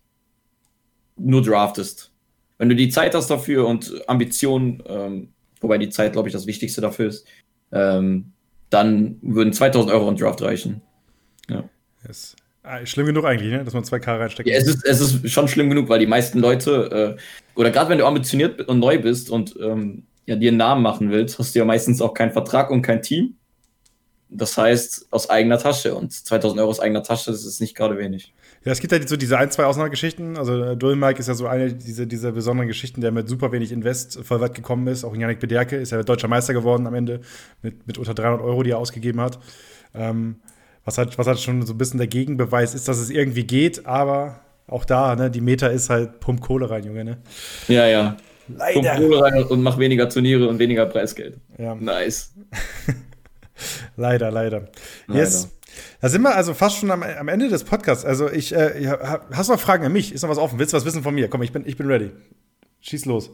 [1.16, 2.12] nur draftest.
[2.58, 6.46] Wenn du die Zeit hast dafür und Ambitionen, ähm, wobei die Zeit, glaube ich, das
[6.46, 7.26] Wichtigste dafür ist,
[7.72, 8.32] ähm,
[8.70, 10.80] dann würden 2000 Euro in Draft reichen.
[11.48, 11.68] Ja.
[12.06, 12.36] Yes.
[12.66, 13.62] Ah, schlimm genug eigentlich, ne?
[13.62, 14.48] dass man 2K reinsteckt.
[14.48, 17.90] Ja, es ist, es ist schon schlimm genug, weil die meisten Leute, äh, oder gerade
[17.90, 21.54] wenn du ambitioniert und neu bist und ähm, ja, dir einen Namen machen willst, hast
[21.54, 23.36] du ja meistens auch keinen Vertrag und kein Team.
[24.30, 25.94] Das heißt, aus eigener Tasche.
[25.94, 28.32] Und 2000 Euro aus eigener Tasche, das ist nicht gerade wenig.
[28.64, 30.38] Ja, es gibt halt so diese ein, zwei Ausnahmegeschichten.
[30.38, 33.52] Also äh, Dual Mike ist ja so eine dieser, dieser besonderen Geschichten, der mit super
[33.52, 35.04] wenig Invest voll weit gekommen ist.
[35.04, 37.20] Auch Janik Bederke ist ja deutscher Meister geworden am Ende
[37.60, 39.38] mit, mit unter 300 Euro, die er ausgegeben hat.
[39.92, 40.36] Ähm,
[40.84, 43.86] was, halt, was halt schon so ein bisschen der Gegenbeweis ist, dass es irgendwie geht,
[43.86, 47.18] aber auch da, ne, die Meta ist halt Pump Kohle rein, Junge, ne?
[47.68, 48.16] Ja, ja.
[48.48, 48.80] Leider.
[48.80, 51.38] Pump Kohle rein und mach weniger Turniere und weniger Preisgeld.
[51.58, 51.74] Ja.
[51.74, 52.34] Nice.
[53.96, 54.68] leider, leider.
[55.06, 55.20] leider.
[55.20, 55.48] Yes.
[56.00, 58.04] Da sind wir also fast schon am, am Ende des Podcasts.
[58.04, 58.96] Also ich, äh,
[59.32, 60.12] hast du noch Fragen an mich?
[60.12, 60.58] Ist noch was offen?
[60.58, 61.28] Willst du was wissen von mir?
[61.28, 62.12] Komm, ich bin, ich bin ready.
[62.80, 63.30] Schieß los.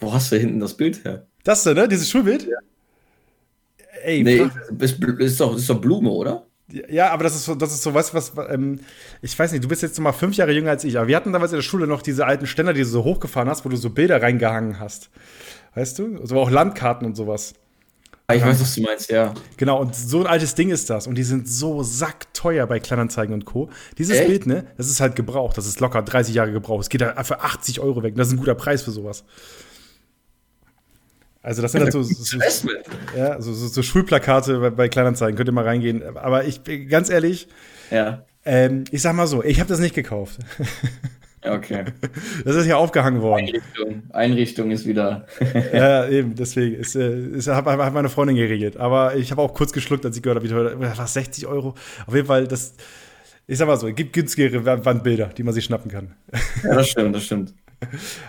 [0.00, 1.26] Wo hast du hinten das Bild her?
[1.44, 1.86] Das da, ne?
[1.86, 2.46] Dieses Schulbild?
[2.46, 2.58] Ja.
[4.04, 4.46] Ey, nee,
[4.78, 6.46] ist, ist, doch, ist doch Blume, oder?
[6.88, 8.80] Ja, aber das ist so, das ist so, du was, ähm,
[9.22, 11.16] ich weiß nicht, du bist jetzt noch mal fünf Jahre jünger als ich, aber wir
[11.16, 13.68] hatten damals in der Schule noch diese alten Ständer, die du so hochgefahren hast, wo
[13.68, 15.10] du so Bilder reingehangen hast.
[15.74, 16.18] Weißt du?
[16.20, 17.54] Also auch Landkarten und sowas.
[18.26, 19.34] Ah, ich weiß, was du meinst, ja.
[19.58, 21.06] Genau, und so ein altes Ding ist das.
[21.06, 23.68] Und die sind so sackteuer bei Kleinanzeigen und Co.
[23.98, 24.28] Dieses Echt?
[24.28, 25.58] Bild, ne, das ist halt gebraucht.
[25.58, 26.84] Das ist locker 30 Jahre gebraucht.
[26.84, 28.14] Es geht da für 80 Euro weg.
[28.16, 29.24] Das ist ein guter Preis für sowas.
[31.44, 32.38] Also das sind halt so, so,
[33.16, 36.16] ja, so, so, Schulplakate bei, bei, Kleinanzeigen, könnt ihr mal reingehen.
[36.16, 37.48] Aber ich ganz ehrlich,
[37.90, 38.24] ja.
[38.46, 40.38] Ähm, ich sag mal so, ich habe das nicht gekauft.
[41.42, 41.84] Okay.
[42.44, 43.46] Das ist ja aufgehangen worden.
[43.46, 45.26] Einrichtung, Einrichtung ist wieder.
[45.72, 46.76] ja, eben, deswegen.
[46.76, 48.78] Ist, äh, ist, hat, hat meine Freundin geregelt.
[48.78, 50.96] Aber ich habe auch kurz geschluckt, als ich gehört habe, wie teuer.
[50.96, 51.74] Was, 60 Euro?
[52.06, 52.74] Auf jeden Fall, das.
[53.46, 56.14] Ich sag mal so, es gibt günstigere Wandbilder, die man sich schnappen kann.
[56.62, 57.52] Ja, das stimmt, das stimmt.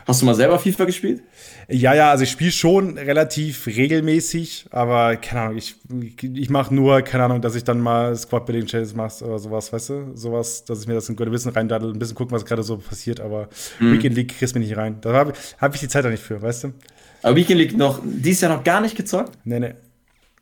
[0.05, 1.23] Hast du mal selber FIFA gespielt?
[1.67, 5.75] Ja, ja, also ich spiele schon relativ regelmäßig, aber keine Ahnung, ich,
[6.21, 9.73] ich mache nur, keine Ahnung, dass ich dann mal Squad Building Challenges mache oder sowas,
[9.73, 10.11] weißt du?
[10.15, 13.19] Sowas, dass ich mir das in Wissen reindaddel, ein bisschen gucken, was gerade so passiert,
[13.19, 13.93] aber mhm.
[13.93, 14.97] Weekend League kriegst du mich nicht rein.
[15.01, 16.73] Da habe hab ich die Zeit da nicht für, weißt du?
[17.21, 19.37] Aber Weekend League noch, dieses Jahr noch gar nicht gezockt?
[19.43, 19.73] Nee, nee.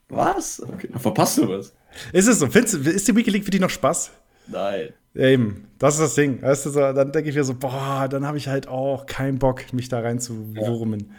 [0.09, 0.61] Was?
[0.61, 1.73] Okay, dann verpasst du was.
[2.11, 2.47] Ist es so?
[2.47, 4.11] Findest, ist die Weekend League für dich noch Spaß?
[4.47, 4.89] Nein.
[5.13, 6.41] Ja, eben, das ist das Ding.
[6.41, 9.37] Weißt du, so, dann denke ich mir so, boah, dann habe ich halt auch keinen
[9.37, 11.11] Bock, mich da rein zu wurmen.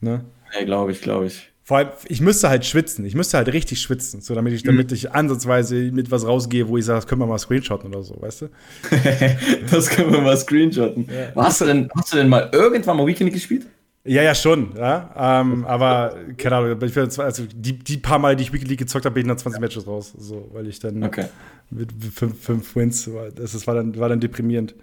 [0.00, 0.08] Ja.
[0.08, 0.24] Ne?
[0.58, 1.52] Ja, glaube ich, glaube ich.
[1.64, 3.04] Vor allem, ich müsste halt schwitzen.
[3.04, 4.68] Ich müsste halt richtig schwitzen, so damit ich, mhm.
[4.68, 8.02] damit ich ansatzweise mit was rausgehe, wo ich sage, das können wir mal screenshotten oder
[8.02, 8.48] so, weißt du?
[9.70, 11.08] das können wir mal screenshotten.
[11.08, 11.42] Ja.
[11.42, 13.66] Hast, du denn, hast du denn mal irgendwann mal Weekend gespielt?
[14.04, 15.40] Ja, ja, schon, ja.
[15.40, 18.80] Ähm, aber, keine Ahnung, ich bin, also die, die paar Mal, die ich Weekly League
[18.80, 20.12] gezockt habe, bin ich nach 20 Matches raus.
[20.18, 21.26] So, weil ich dann okay.
[21.70, 24.74] mit fünf, fünf Wins, das, das war, dann, war dann deprimierend.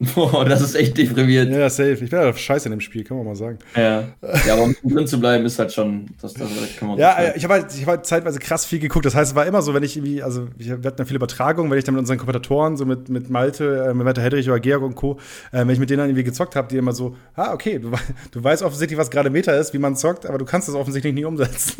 [0.14, 1.52] Boah, das ist echt deprimierend.
[1.52, 1.92] Ja, safe.
[1.92, 3.58] Ich bin ja scheiße in dem Spiel, kann man mal sagen.
[3.76, 4.04] Ja,
[4.46, 6.48] ja aber um drin zu bleiben, ist halt schon, das, das
[6.78, 9.04] kann man Ja, ich habe halt, hab halt zeitweise krass viel geguckt.
[9.04, 11.70] Das heißt, es war immer so, wenn ich irgendwie, also wir hatten ja viele Übertragungen,
[11.70, 14.58] wenn ich dann mit unseren Kommentatoren, so mit, mit Malte, äh, mit Malte Hedrich oder
[14.58, 15.18] Georg und Co.,
[15.52, 17.90] äh, wenn ich mit denen dann irgendwie gezockt habe, die immer so, ah, okay, du,
[18.30, 21.12] du weißt offensichtlich, was gerade Meta ist, wie man zockt, aber du kannst das offensichtlich
[21.12, 21.74] nicht umsetzen.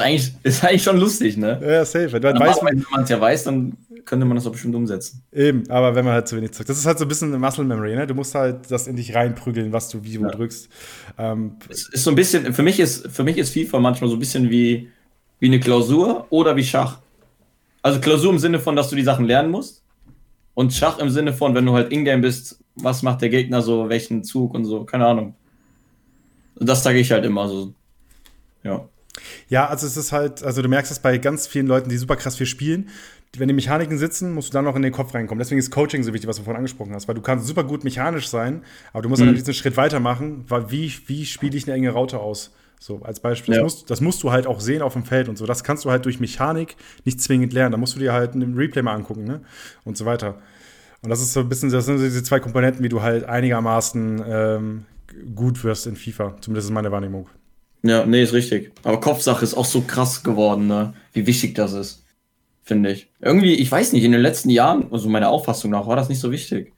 [0.00, 1.60] Eigentlich, ist eigentlich schon lustig, ne?
[1.60, 2.12] Ja, safe.
[2.12, 5.22] Wenn, man es ja weiß, dann könnte man das doch bestimmt umsetzen.
[5.32, 6.68] Eben, aber wenn man halt zu wenig zockt.
[6.68, 8.06] Das ist halt so ein bisschen eine Muscle Memory, ne?
[8.06, 10.30] Du musst halt das in dich reinprügeln, was du wie wo ja.
[10.30, 10.68] drückst.
[11.18, 14.14] Ähm, es ist so ein bisschen, für mich ist, für mich ist FIFA manchmal so
[14.16, 14.88] ein bisschen wie,
[15.40, 17.00] wie eine Klausur oder wie Schach.
[17.82, 19.82] Also Klausur im Sinne von, dass du die Sachen lernen musst.
[20.54, 23.88] Und Schach im Sinne von, wenn du halt Ingame bist, was macht der Gegner so,
[23.88, 25.34] welchen Zug und so, keine Ahnung.
[26.54, 27.72] Das sage ich halt immer so.
[28.62, 28.88] Ja.
[29.48, 32.16] Ja, also es ist halt, also du merkst es bei ganz vielen Leuten, die super
[32.16, 32.88] krass viel spielen.
[33.36, 35.38] Wenn die Mechaniken sitzen, musst du dann noch in den Kopf reinkommen.
[35.38, 37.84] Deswegen ist Coaching so wichtig, was du vorhin angesprochen hast, weil du kannst super gut
[37.84, 38.62] mechanisch sein,
[38.92, 39.26] aber du musst mhm.
[39.26, 42.52] dann diesen Schritt weitermachen, weil wie, wie spiele ich eine enge Raute aus?
[42.80, 43.54] So, als Beispiel.
[43.54, 43.62] Ja.
[43.62, 45.46] Das, musst, das, musst, du halt auch sehen auf dem Feld und so.
[45.46, 47.72] Das kannst du halt durch Mechanik nicht zwingend lernen.
[47.72, 49.40] Da musst du dir halt einen Replay mal angucken, ne?
[49.84, 50.36] Und so weiter.
[51.02, 54.22] Und das ist so ein bisschen, das sind diese zwei Komponenten, wie du halt einigermaßen
[54.26, 54.86] ähm,
[55.34, 56.36] gut wirst in FIFA.
[56.40, 57.28] Zumindest ist meine Wahrnehmung.
[57.82, 58.72] Ja, nee, ist richtig.
[58.82, 60.94] Aber Kopfsache ist auch so krass geworden, ne?
[61.12, 62.04] Wie wichtig das ist.
[62.62, 63.08] Finde ich.
[63.20, 66.20] Irgendwie, ich weiß nicht, in den letzten Jahren, also meiner Auffassung nach, war das nicht
[66.20, 66.72] so wichtig.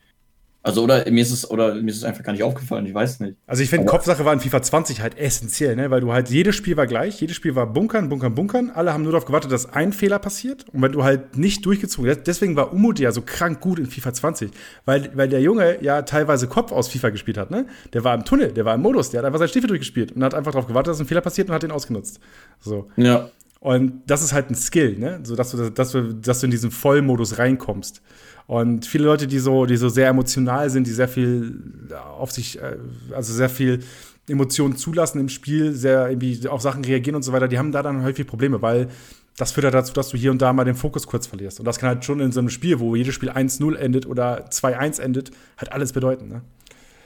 [0.62, 3.20] Also, oder mir ist es, oder mir ist es einfach gar nicht aufgefallen, ich weiß
[3.20, 3.36] nicht.
[3.46, 5.90] Also, ich finde, Kopfsache war in FIFA 20 halt essentiell, ne?
[5.90, 8.70] Weil du halt, jedes Spiel war gleich, jedes Spiel war bunkern, bunkern, bunkern.
[8.74, 10.66] Alle haben nur darauf gewartet, dass ein Fehler passiert.
[10.72, 13.86] Und wenn du halt nicht durchgezogen hast, deswegen war Umut ja so krank gut in
[13.86, 14.50] FIFA 20.
[14.84, 17.64] Weil, weil der Junge ja teilweise Kopf aus FIFA gespielt hat, ne?
[17.94, 20.22] Der war im Tunnel, der war im Modus, der hat einfach seinen Stiefel durchgespielt und
[20.22, 22.20] hat einfach darauf gewartet, dass ein Fehler passiert und hat den ausgenutzt.
[22.60, 22.90] So.
[22.96, 23.30] Ja.
[23.60, 25.20] Und das ist halt ein Skill, ne?
[25.22, 28.02] So dass du, dass du, dass du in diesen Vollmodus reinkommst.
[28.46, 31.86] Und viele Leute, die so, die so sehr emotional sind, die sehr viel
[32.18, 32.78] auf sich, äh,
[33.14, 33.80] also sehr viel
[34.28, 37.82] Emotionen zulassen im Spiel, sehr irgendwie auf Sachen reagieren und so weiter, die haben da
[37.82, 38.88] dann häufig Probleme, weil
[39.36, 41.60] das führt halt dazu, dass du hier und da mal den Fokus kurz verlierst.
[41.60, 44.48] Und das kann halt schon in so einem Spiel, wo jedes Spiel 1-0 endet oder
[44.48, 46.28] 2-1 endet, halt alles bedeuten.
[46.28, 46.42] Ne?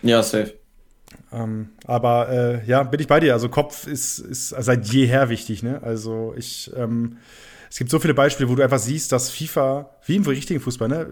[0.03, 0.55] Ja, safe.
[1.33, 3.33] Ähm, aber äh, ja, bin ich bei dir.
[3.33, 5.63] Also Kopf ist, ist seit jeher wichtig.
[5.63, 5.81] Ne?
[5.83, 7.17] Also ich ähm,
[7.75, 10.89] es gibt so viele Beispiele, wo du einfach siehst, dass FIFA, wie im richtigen Fußball,
[10.89, 11.07] ne,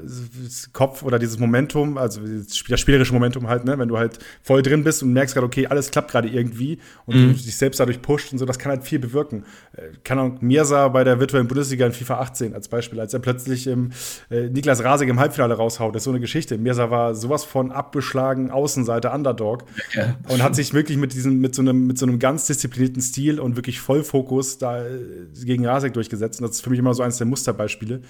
[0.72, 4.84] Kopf oder dieses Momentum, also das spielerische Momentum halt, ne, wenn du halt voll drin
[4.84, 7.28] bist und merkst gerade, okay, alles klappt gerade irgendwie und mhm.
[7.28, 9.44] du dich selbst dadurch pusht und so, das kann halt viel bewirken.
[9.76, 13.20] Äh, kann auch Mirsa bei der virtuellen Bundesliga in FIFA 18 als Beispiel, als er
[13.20, 13.90] plötzlich im
[14.30, 16.58] äh, Niklas Rasig im Halbfinale raushaut, das ist so eine Geschichte.
[16.58, 19.64] Mirsa war sowas von abgeschlagen, Außenseite, Underdog
[19.94, 23.00] ja, und hat sich wirklich mit diesem, mit so einem, mit so einem ganz disziplinierten
[23.00, 24.98] Stil und wirklich Vollfokus da äh,
[25.44, 26.40] gegen Rasig durchgesetzt.
[26.40, 28.02] Und das ist für mich immer so eines der Musterbeispiele,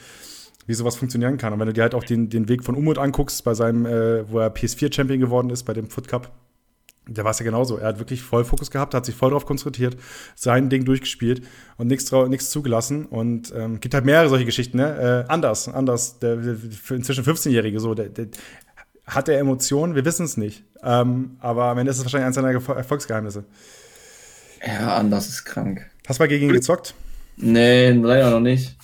[0.66, 1.52] wie sowas funktionieren kann.
[1.52, 4.30] Und wenn du dir halt auch den, den Weg von Umut anguckst, bei seinem, äh,
[4.30, 6.30] wo er PS4-Champion geworden ist, bei dem Foot Cup,
[7.08, 7.78] da war es ja genauso.
[7.78, 9.96] Er hat wirklich voll Fokus gehabt, hat sich voll darauf konzentriert,
[10.36, 11.42] sein Ding durchgespielt
[11.76, 13.06] und nichts zugelassen.
[13.06, 15.24] Und ähm, gibt halt mehrere solche Geschichten, ne?
[15.28, 16.20] Äh, anders, anders.
[16.20, 16.56] Der, der
[16.90, 18.28] inzwischen 15-Jährige so, der, der,
[19.04, 19.96] hat er Emotionen?
[19.96, 20.64] Wir wissen es nicht.
[20.82, 23.44] Ähm, aber am Ende ist es wahrscheinlich eines seiner Erfolgsgeheimnisse.
[24.64, 25.90] Ja, anders ist krank.
[26.06, 26.94] Hast du mal gegen ihn gezockt?
[27.36, 28.76] Nee, leider noch nicht.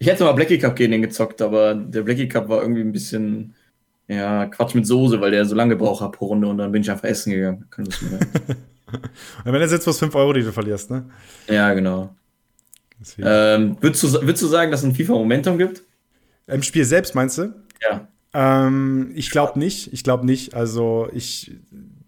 [0.00, 2.90] Ich hätte mal Blackie Cup gegen den gezockt, aber der Blackie Cup war irgendwie ein
[2.90, 3.54] bisschen
[4.08, 6.80] ja, Quatsch mit Soße, weil der so lange gebraucht hat pro Runde und dann bin
[6.80, 7.66] ich einfach essen gegangen.
[7.68, 11.04] Können und wenn er jetzt was 5 Euro, die du verlierst, ne?
[11.48, 12.16] Ja, genau.
[13.18, 15.82] Ähm, würdest, du, würdest du sagen, dass es ein FIFA Momentum gibt?
[16.46, 17.54] Im Spiel selbst meinst du?
[17.82, 18.08] Ja.
[18.32, 19.92] Ähm, ich glaube nicht.
[19.92, 20.54] Ich glaube nicht.
[20.54, 21.52] Also ich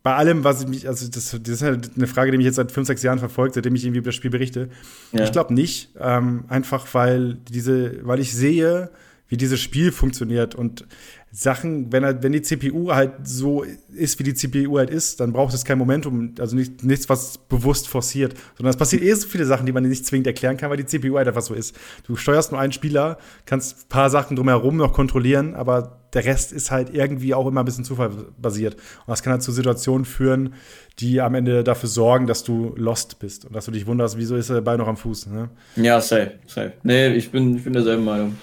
[0.03, 2.57] bei allem, was ich mich, also das, das ist halt eine Frage, die mich jetzt
[2.57, 4.69] seit fünf, sechs Jahren verfolgt, seitdem ich irgendwie über das Spiel berichte.
[5.13, 5.25] Ja.
[5.25, 5.91] Ich glaube nicht.
[5.99, 8.91] Ähm, einfach weil diese, weil ich sehe,
[9.29, 10.87] wie dieses Spiel funktioniert und
[11.31, 15.33] Sachen, wenn, er, wenn die CPU halt so ist, wie die CPU halt ist, dann
[15.33, 19.27] braucht es kein Momentum, also nicht, nichts, was bewusst forciert, sondern es passiert eh so
[19.27, 21.75] viele Sachen, die man nicht zwingend erklären kann, weil die CPU halt einfach so ist.
[22.05, 26.53] Du steuerst nur einen Spieler, kannst ein paar Sachen drumherum noch kontrollieren, aber der Rest
[26.53, 28.75] ist halt irgendwie auch immer ein bisschen zufallbasiert.
[28.75, 30.55] Und das kann halt zu Situationen führen,
[30.99, 34.37] die am Ende dafür sorgen, dass du lost bist und dass du dich wunderst, wieso
[34.37, 35.29] ist der Ball noch am Fuß.
[35.29, 35.49] Ne?
[35.77, 36.75] Ja, safe, safe.
[36.83, 38.37] Nee, ich bin, ich bin derselben Meinung.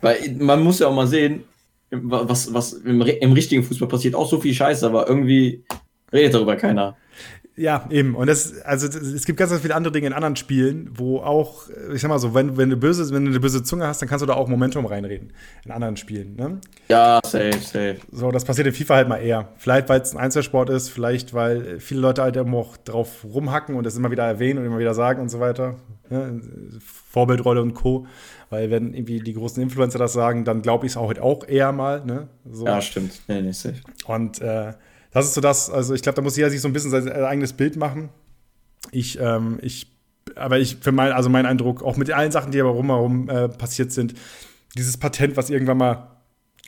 [0.00, 1.44] Weil man muss ja auch mal sehen,
[1.90, 5.62] was, was im, im richtigen Fußball passiert, auch so viel Scheiße, aber irgendwie
[6.12, 6.96] redet darüber keiner.
[7.54, 8.14] Ja, eben.
[8.14, 11.68] Und das, also es gibt ganz, ganz viele andere Dinge in anderen Spielen, wo auch,
[11.92, 14.08] ich sag mal so, wenn, wenn du böse, wenn du eine böse Zunge hast, dann
[14.08, 15.34] kannst du da auch Momentum reinreden.
[15.64, 16.60] In anderen Spielen, ne?
[16.88, 17.96] Ja, safe, safe.
[18.10, 19.48] So, das passiert in FIFA halt mal eher.
[19.58, 23.74] Vielleicht, weil es ein Einzelsport ist, vielleicht, weil viele Leute halt immer auch drauf rumhacken
[23.74, 25.76] und das immer wieder erwähnen und immer wieder sagen und so weiter.
[26.08, 26.40] Ne?
[27.10, 28.06] Vorbildrolle und Co.
[28.48, 31.46] Weil wenn irgendwie die großen Influencer das sagen, dann glaube ich es auch, halt auch
[31.46, 32.02] eher mal.
[32.04, 32.28] Ne?
[32.50, 32.64] So.
[32.64, 33.20] Ja, stimmt.
[33.28, 33.76] Nee, nicht safe.
[34.06, 34.72] Und äh,
[35.12, 37.08] das ist so das, also ich glaube, da muss jeder sich so ein bisschen sein
[37.10, 38.08] eigenes Bild machen.
[38.90, 39.86] Ich, ähm, ich,
[40.34, 43.48] aber ich, für mein, also mein Eindruck, auch mit allen Sachen, die aber rumherum äh,
[43.48, 44.14] passiert sind,
[44.76, 46.08] dieses Patent, was irgendwann mal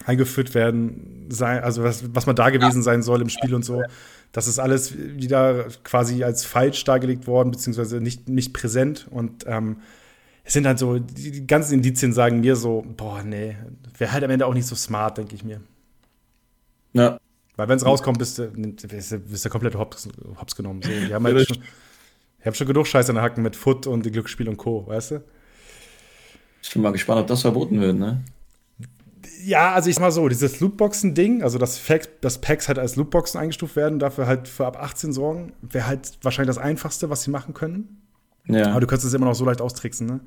[0.04, 3.82] eingeführt werden, sein, also was, was man da gewesen sein soll im Spiel und so.
[4.32, 9.06] Das ist alles wieder quasi als falsch dargelegt worden, beziehungsweise nicht, nicht präsent.
[9.10, 9.78] Und ähm,
[10.42, 13.56] es sind halt so, die ganzen Indizien sagen mir so, boah, nee,
[13.96, 15.60] wäre halt am Ende auch nicht so smart, denke ich mir.
[16.92, 17.18] Ja.
[17.56, 20.08] Weil wenn es rauskommt, bist du, bist du, bist du komplett hops,
[20.40, 20.82] hops genommen.
[20.82, 21.58] So, die haben halt schon,
[22.40, 25.12] ich habe schon genug Scheiße in der Hacken mit Foot und Glücksspiel und Co., weißt
[25.12, 25.24] du?
[26.62, 28.24] Ich bin mal gespannt, ob das verboten wird, ne?
[29.44, 32.96] Ja, also ich sag mal so, dieses Lootboxen-Ding, also dass, Facts, dass Packs halt als
[32.96, 37.22] Lootboxen eingestuft werden, dafür halt für ab 18 sorgen, wäre halt wahrscheinlich das Einfachste, was
[37.22, 38.00] sie machen können.
[38.46, 38.70] Ja.
[38.70, 40.20] Aber du könntest es immer noch so leicht austricksen, ne?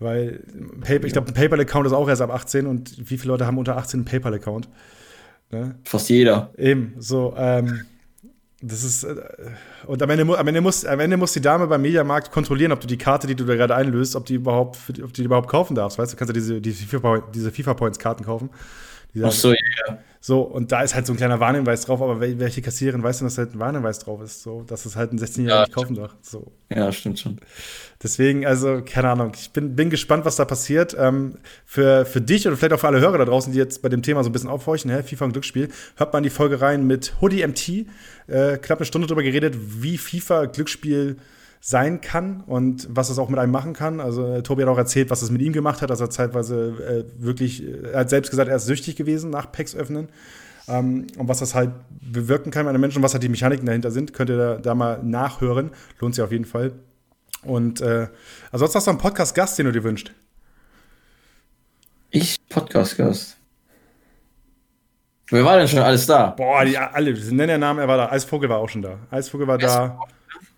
[0.00, 0.42] Weil
[1.04, 3.76] ich glaube, ein PayPal-Account ist auch erst ab 18 und wie viele Leute haben unter
[3.76, 4.68] 18 einen PayPal-Account?
[5.50, 5.74] Ne?
[5.84, 6.50] Fast jeder.
[6.56, 7.82] Eben, so, ähm,
[8.62, 9.16] das ist, äh,
[9.86, 12.80] und am Ende, am, Ende muss, am Ende muss die Dame beim Mediamarkt kontrollieren, ob
[12.80, 15.74] du die Karte, die du da gerade einlöst, ob die überhaupt, ob die überhaupt kaufen
[15.74, 15.98] darfst.
[15.98, 18.50] Weißt du, du kannst ja diese, diese FIFA-Points-Karten kaufen.
[19.22, 19.98] Ach so, ja.
[20.22, 23.26] So, und da ist halt so ein kleiner Warnhinweis drauf, aber welche Kassiererin weiß denn,
[23.26, 25.94] dass halt ein Warnhinweis drauf ist, so, dass es halt ein 16-Jähriger ja, nicht kaufen
[25.94, 26.14] darf.
[26.20, 26.52] So.
[26.68, 27.38] Ja, stimmt schon.
[28.02, 30.94] Deswegen, also, keine Ahnung, ich bin, bin gespannt, was da passiert.
[30.98, 33.88] Ähm, für, für dich und vielleicht auch für alle Hörer da draußen, die jetzt bei
[33.88, 36.86] dem Thema so ein bisschen aufhorchen, hä, FIFA und Glücksspiel, hört man die Folge rein
[36.86, 37.86] mit Hoodie MT,
[38.26, 41.16] äh, knapp eine Stunde drüber geredet, wie FIFA Glücksspiel
[41.60, 44.00] sein kann und was es auch mit einem machen kann.
[44.00, 47.04] Also äh, Tobi hat auch erzählt, was es mit ihm gemacht hat, dass er zeitweise
[47.18, 50.08] äh, wirklich, äh, er hat selbst gesagt, er ist süchtig gewesen nach Packs öffnen.
[50.68, 53.90] Ähm, und was das halt bewirken kann bei einem Menschen, was halt die Mechaniken dahinter
[53.90, 55.70] sind, könnt ihr da, da mal nachhören.
[56.00, 56.72] Lohnt sich auf jeden Fall.
[57.42, 58.08] Und äh,
[58.50, 60.12] also sonst hast du einen Podcast-Gast, den du dir wünschst.
[62.10, 63.36] Ich Podcast-Gast.
[65.28, 66.30] Wer war denn schon alles da?
[66.30, 68.10] Boah, die alle, nennen der Namen, er war da.
[68.10, 68.98] Eisvogel war auch schon da.
[69.10, 70.00] Eisvogel war da.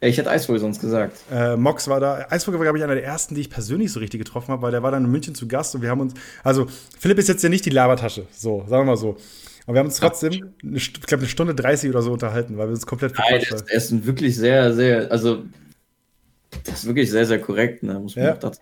[0.01, 1.17] Ja, ich hätte Eisvogel sonst gesagt.
[1.31, 2.27] Äh, Mox war da.
[2.29, 4.71] Eisvogel war, glaube ich, einer der ersten, die ich persönlich so richtig getroffen habe, weil
[4.71, 6.15] der war dann in München zu Gast und wir haben uns.
[6.43, 6.67] Also,
[6.99, 9.17] Philipp ist jetzt ja nicht die Labertasche, so, sagen wir mal so.
[9.67, 12.67] Aber wir haben uns trotzdem, eine, ich glaube, eine Stunde 30 oder so unterhalten, weil
[12.67, 15.45] wir uns komplett Nein, ist, er ist wirklich sehr, sehr, also,
[16.65, 17.99] das ist wirklich sehr, sehr korrekt, ne?
[18.01, 18.33] muss man ja.
[18.35, 18.61] dazu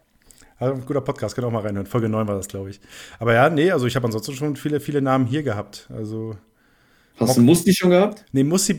[0.61, 1.87] also, ein guter Podcast, könnt ihr auch mal reinhören.
[1.87, 2.81] Folge 9 war das, glaube ich.
[3.19, 5.89] Aber ja, nee, also ich habe ansonsten schon viele, viele Namen hier gehabt.
[5.91, 6.37] Also
[7.21, 8.25] Hast du Musti schon gehabt?
[8.33, 8.77] Nee, Musti,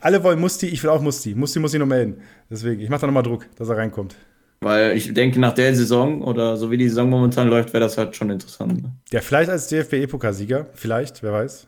[0.00, 1.34] alle wollen Musti, ich will auch Musti.
[1.34, 2.22] Musti muss ich noch melden.
[2.50, 4.16] Deswegen, ich mache da nochmal Druck, dass er reinkommt.
[4.60, 7.98] Weil ich denke, nach der Saison oder so wie die Saison momentan läuft, wäre das
[7.98, 8.82] halt schon interessant.
[8.82, 8.92] Ne?
[9.10, 11.66] Ja, vielleicht als DFB-Epokalsieger, vielleicht, wer weiß.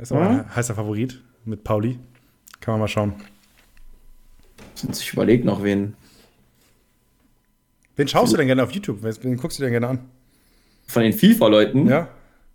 [0.00, 0.38] Ist aber mhm.
[0.38, 1.98] ein heißer Favorit mit Pauli.
[2.60, 3.14] Kann man mal schauen.
[4.74, 5.94] Sonst ich überlege noch, wen.
[7.96, 9.02] Wen schaust du denn gerne auf YouTube?
[9.02, 9.98] Wen guckst du denn gerne an?
[10.86, 11.88] Von den FIFA-Leuten?
[11.88, 12.08] Ja.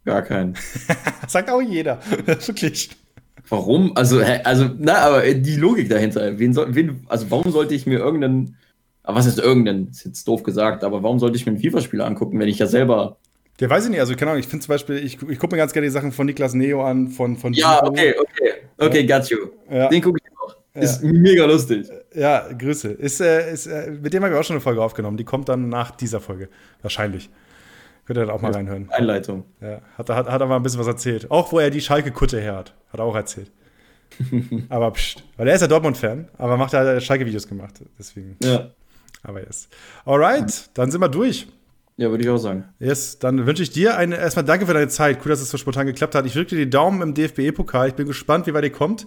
[0.08, 0.55] Gar keinen.
[1.28, 1.99] Sagt auch jeder.
[2.26, 2.89] Wirklich.
[3.49, 3.91] Warum?
[3.97, 6.39] Also, also, na, aber äh, die Logik dahinter.
[6.39, 8.55] Wen soll, wen, also, warum sollte ich mir irgendeinen,
[9.03, 12.05] aber was ist irgendeinen, ist jetzt doof gesagt, aber warum sollte ich mir einen FIFA-Spieler
[12.05, 13.18] angucken, wenn ich ja selber.
[13.60, 15.58] Der weiß ich nicht, also keine Ahnung, ich finde zum Beispiel, ich, ich gucke mir
[15.58, 17.88] ganz gerne die Sachen von Niklas Neo an, von, von Ja, Gico.
[17.88, 19.49] okay, okay, okay, got you.
[19.70, 19.89] Ja.
[19.89, 20.55] Den gucke ich auch.
[20.74, 21.12] Ist ja.
[21.12, 21.86] mega lustig.
[22.16, 22.93] Ja, Grüße.
[22.93, 25.18] Ist, äh, ist, äh, mit dem haben wir auch schon eine Folge aufgenommen.
[25.18, 26.47] Die kommt dann nach dieser Folge.
[26.82, 27.30] Wahrscheinlich.
[28.08, 28.89] Könnt ihr dann auch mal reinhören.
[28.89, 29.43] Einleitung.
[29.60, 31.30] Ja, hat, hat, hat aber ein bisschen was erzählt.
[31.30, 32.74] Auch wo er die Schalke-Kutte her hat.
[32.89, 33.51] Hat er auch erzählt.
[34.70, 35.24] aber pst.
[35.36, 37.82] Weil er ist ja Dortmund-Fan, aber macht ja Schalke-Videos gemacht.
[37.99, 38.38] Deswegen.
[38.41, 38.72] Ja.
[39.24, 39.68] Aber yes.
[40.05, 41.47] Alright, dann sind wir durch.
[41.97, 42.64] Ja, würde ich auch sagen.
[42.80, 45.20] Yes, dann wünsche ich dir eine, erstmal danke für deine Zeit.
[45.26, 46.26] Cool, dass es so spontan geklappt hat.
[46.26, 47.89] Ich drücke dir die Daumen im DFB-Pokal.
[47.89, 49.05] Ich bin gespannt, wie weit ihr kommt.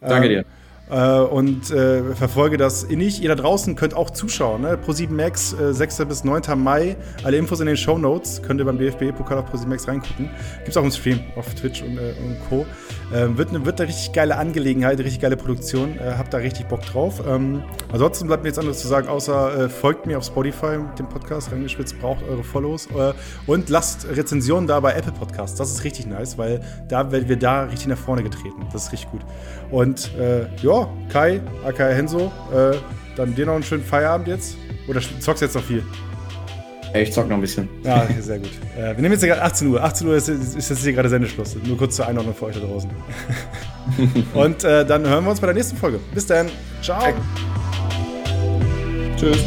[0.00, 0.44] Danke ähm, dir
[0.90, 3.22] äh, und äh, verfolge das innig.
[3.22, 4.62] Ihr da draußen könnt auch zuschauen.
[4.62, 4.76] Ne?
[4.76, 6.04] Pro7 Max, äh, 6.
[6.06, 6.42] bis 9.
[6.56, 6.96] Mai.
[7.24, 8.42] Alle Infos in den Show Notes.
[8.42, 10.30] Könnt ihr beim DFB-Pokal auf Pro7 Max reingucken.
[10.58, 12.66] Gibt es auch im Stream auf Twitch und, äh, und Co.
[13.12, 15.98] Ähm, wird, eine, wird eine richtig geile Angelegenheit, richtig geile Produktion.
[15.98, 17.22] Äh, habt da richtig Bock drauf.
[17.26, 20.98] Ähm, ansonsten bleibt mir jetzt anderes zu sagen, außer äh, folgt mir auf Spotify mit
[20.98, 21.50] dem Podcast.
[21.50, 22.86] Reingespitzt braucht eure Follows.
[22.86, 23.14] Äh,
[23.46, 25.56] und lasst Rezensionen da bei Apple Podcasts.
[25.56, 28.66] Das ist richtig nice, weil da werden wir da richtig nach vorne getreten.
[28.72, 29.22] Das ist richtig gut.
[29.70, 32.76] Und äh, ja, Kai, aka Henso, äh,
[33.16, 34.56] dann dir noch einen schönen Feierabend jetzt.
[34.86, 35.82] Oder zockst jetzt noch viel?
[36.94, 37.68] Ich zock noch ein bisschen.
[37.84, 38.50] Ja, sehr gut.
[38.76, 39.82] Äh, wir nehmen jetzt gerade 18 Uhr.
[39.82, 41.56] 18 Uhr ist, ist jetzt hier gerade Sendeschluss.
[41.64, 42.90] Nur kurz zur Einordnung für euch da draußen.
[44.34, 46.00] Und äh, dann hören wir uns bei der nächsten Folge.
[46.14, 46.48] Bis dann.
[46.82, 47.12] Ciao.
[49.16, 49.38] Tschüss.